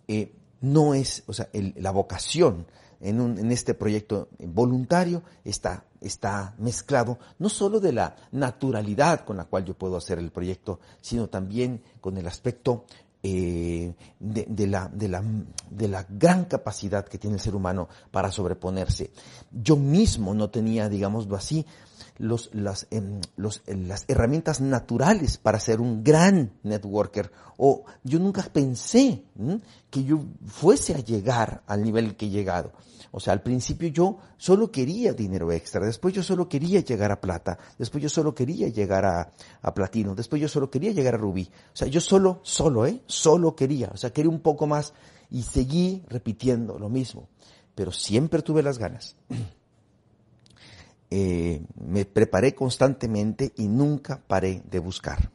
Eh, 0.07 0.33
no 0.61 0.93
es, 0.93 1.23
o 1.27 1.33
sea, 1.33 1.49
la 1.53 1.91
vocación 1.91 2.65
en, 2.99 3.21
un, 3.21 3.37
en 3.37 3.51
este 3.51 3.73
proyecto 3.73 4.29
voluntario 4.39 5.23
está, 5.43 5.85
está 6.05 6.53
mezclado 6.59 7.17
no 7.39 7.49
solo 7.49 7.79
de 7.79 7.91
la 7.91 8.15
naturalidad 8.31 9.25
con 9.25 9.37
la 9.37 9.45
cual 9.45 9.65
yo 9.65 9.73
puedo 9.73 9.97
hacer 9.97 10.19
el 10.19 10.31
proyecto, 10.31 10.79
sino 11.01 11.27
también 11.27 11.81
con 11.99 12.17
el 12.17 12.27
aspecto 12.27 12.85
eh, 13.23 13.93
de, 14.19 14.45
de, 14.47 14.67
la, 14.67 14.87
de, 14.87 15.07
la, 15.09 15.23
de 15.71 15.87
la 15.87 16.05
gran 16.07 16.45
capacidad 16.45 17.05
que 17.05 17.17
tiene 17.17 17.37
el 17.37 17.41
ser 17.41 17.55
humano 17.55 17.89
para 18.11 18.31
sobreponerse. 18.31 19.09
Yo 19.51 19.75
mismo 19.77 20.35
no 20.35 20.51
tenía, 20.51 20.89
digámoslo 20.89 21.35
así, 21.35 21.65
los, 22.17 22.49
las, 22.53 22.87
em, 22.91 23.21
los, 23.35 23.61
las 23.67 24.05
herramientas 24.07 24.61
naturales 24.61 25.37
para 25.37 25.59
ser 25.59 25.81
un 25.81 26.03
gran 26.03 26.51
networker. 26.63 27.31
O 27.57 27.85
yo 28.03 28.19
nunca 28.19 28.43
pensé 28.43 29.23
que 29.89 30.03
yo 30.03 30.23
fuese 30.45 30.93
a 30.93 30.99
llegar 30.99 31.63
al 31.67 31.83
nivel 31.83 32.15
que 32.15 32.25
he 32.25 32.29
llegado. 32.29 32.73
O 33.11 33.21
sea, 33.21 33.31
al 33.31 33.41
principio 33.41 33.87
yo 33.87 34.17
solo 34.35 34.69
quería 34.71 35.13
dinero 35.13 35.49
extra, 35.53 35.85
después 35.85 36.13
yo 36.13 36.21
solo 36.21 36.49
quería 36.49 36.81
llegar 36.81 37.13
a 37.13 37.21
plata, 37.21 37.57
después 37.77 38.03
yo 38.03 38.09
solo 38.09 38.35
quería 38.35 38.67
llegar 38.67 39.05
a, 39.05 39.31
a 39.61 39.73
platino, 39.73 40.15
después 40.15 40.41
yo 40.41 40.49
solo 40.49 40.69
quería 40.69 40.91
llegar 40.91 41.15
a 41.15 41.17
rubí. 41.17 41.49
O 41.73 41.77
sea, 41.77 41.87
yo 41.87 42.01
solo, 42.01 42.41
solo, 42.43 42.85
¿eh? 42.85 43.01
Solo 43.05 43.55
quería. 43.55 43.89
O 43.93 43.97
sea, 43.97 44.11
quería 44.11 44.29
un 44.29 44.41
poco 44.41 44.67
más 44.67 44.93
y 45.31 45.43
seguí 45.43 46.03
repitiendo 46.09 46.77
lo 46.77 46.89
mismo. 46.89 47.29
Pero 47.73 47.93
siempre 47.93 48.41
tuve 48.41 48.61
las 48.61 48.77
ganas. 48.77 49.15
Eh, 51.17 51.61
me 51.75 52.03
preparé 52.03 52.53
constantemente 52.53 53.53
y 53.55 53.69
nunca 53.69 54.21
paré 54.27 54.61
de 54.69 54.79
buscar. 54.79 55.31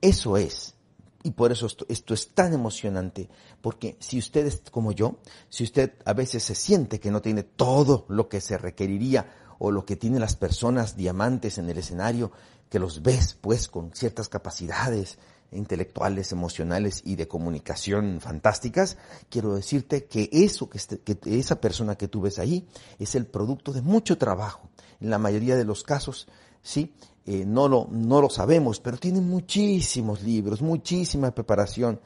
Eso 0.00 0.36
es. 0.36 0.74
Y 1.22 1.30
por 1.30 1.52
eso 1.52 1.66
esto, 1.66 1.86
esto, 1.88 2.12
es 2.12 2.34
tan 2.34 2.52
emocionante, 2.52 3.28
porque 3.60 3.96
si 4.00 4.18
usted 4.18 4.44
es 4.48 4.64
como 4.68 4.90
yo, 4.90 5.18
si 5.48 5.62
usted 5.62 5.92
a 6.04 6.12
veces 6.12 6.42
se 6.42 6.56
siente 6.56 6.98
que 6.98 7.12
no 7.12 7.22
tiene 7.22 7.44
todo 7.44 8.04
lo 8.08 8.28
que 8.28 8.40
se 8.40 8.58
requeriría 8.58 9.32
o 9.60 9.70
lo 9.70 9.86
que 9.86 9.94
tienen 9.94 10.18
las 10.18 10.34
personas 10.34 10.96
diamantes 10.96 11.58
en 11.58 11.70
el 11.70 11.78
escenario, 11.78 12.32
que 12.68 12.80
los 12.80 13.00
ves 13.00 13.38
pues 13.40 13.68
con 13.68 13.92
ciertas 13.92 14.28
capacidades, 14.28 15.18
intelectuales, 15.52 16.32
emocionales 16.32 17.02
y 17.04 17.16
de 17.16 17.28
comunicación 17.28 18.20
fantásticas, 18.20 18.96
quiero 19.28 19.54
decirte 19.54 20.06
que 20.06 20.28
eso 20.32 20.68
que, 20.68 20.78
este, 20.78 20.98
que 20.98 21.18
esa 21.38 21.60
persona 21.60 21.96
que 21.96 22.08
tú 22.08 22.20
ves 22.20 22.38
ahí 22.38 22.66
es 22.98 23.14
el 23.14 23.26
producto 23.26 23.72
de 23.72 23.82
mucho 23.82 24.18
trabajo. 24.18 24.68
En 25.00 25.10
la 25.10 25.18
mayoría 25.18 25.56
de 25.56 25.64
los 25.64 25.82
casos, 25.82 26.26
sí, 26.62 26.94
eh, 27.26 27.44
no 27.44 27.68
lo 27.68 27.88
no 27.90 28.20
lo 28.20 28.30
sabemos, 28.30 28.80
pero 28.80 28.98
tiene 28.98 29.20
muchísimos 29.20 30.22
libros, 30.22 30.62
muchísima 30.62 31.32
preparación, 31.32 32.00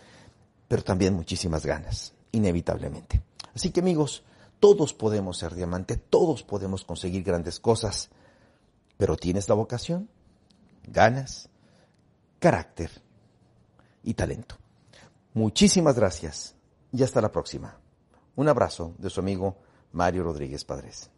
pero 0.67 0.83
también 0.83 1.15
muchísimas 1.15 1.67
ganas, 1.67 2.15
inevitablemente. 2.33 3.23
Así 3.55 3.71
que 3.71 3.81
amigos, 3.81 4.23
todos 4.61 4.95
podemos 4.95 5.39
ser 5.39 5.55
diamante, 5.55 5.97
todos 5.97 6.43
podemos 6.43 6.85
conseguir 6.85 7.23
grandes 7.23 7.61
cosas, 7.61 8.11
pero 8.97 9.17
¿tienes 9.17 9.49
la 9.49 9.55
vocación? 9.55 10.09
¿Ganas? 10.85 11.49
¿Carácter? 12.39 12.91
Y 14.03 14.15
talento. 14.15 14.57
Muchísimas 15.35 15.97
gracias 15.97 16.55
y 16.93 17.03
hasta 17.03 17.21
la 17.21 17.33
próxima. 17.33 17.79
Un 18.37 18.49
abrazo 18.49 18.95
de 18.99 19.11
su 19.11 19.21
amigo 19.21 19.59
Mario 19.93 20.25
Rodríguez 20.25 20.65
Padres. 20.65 21.11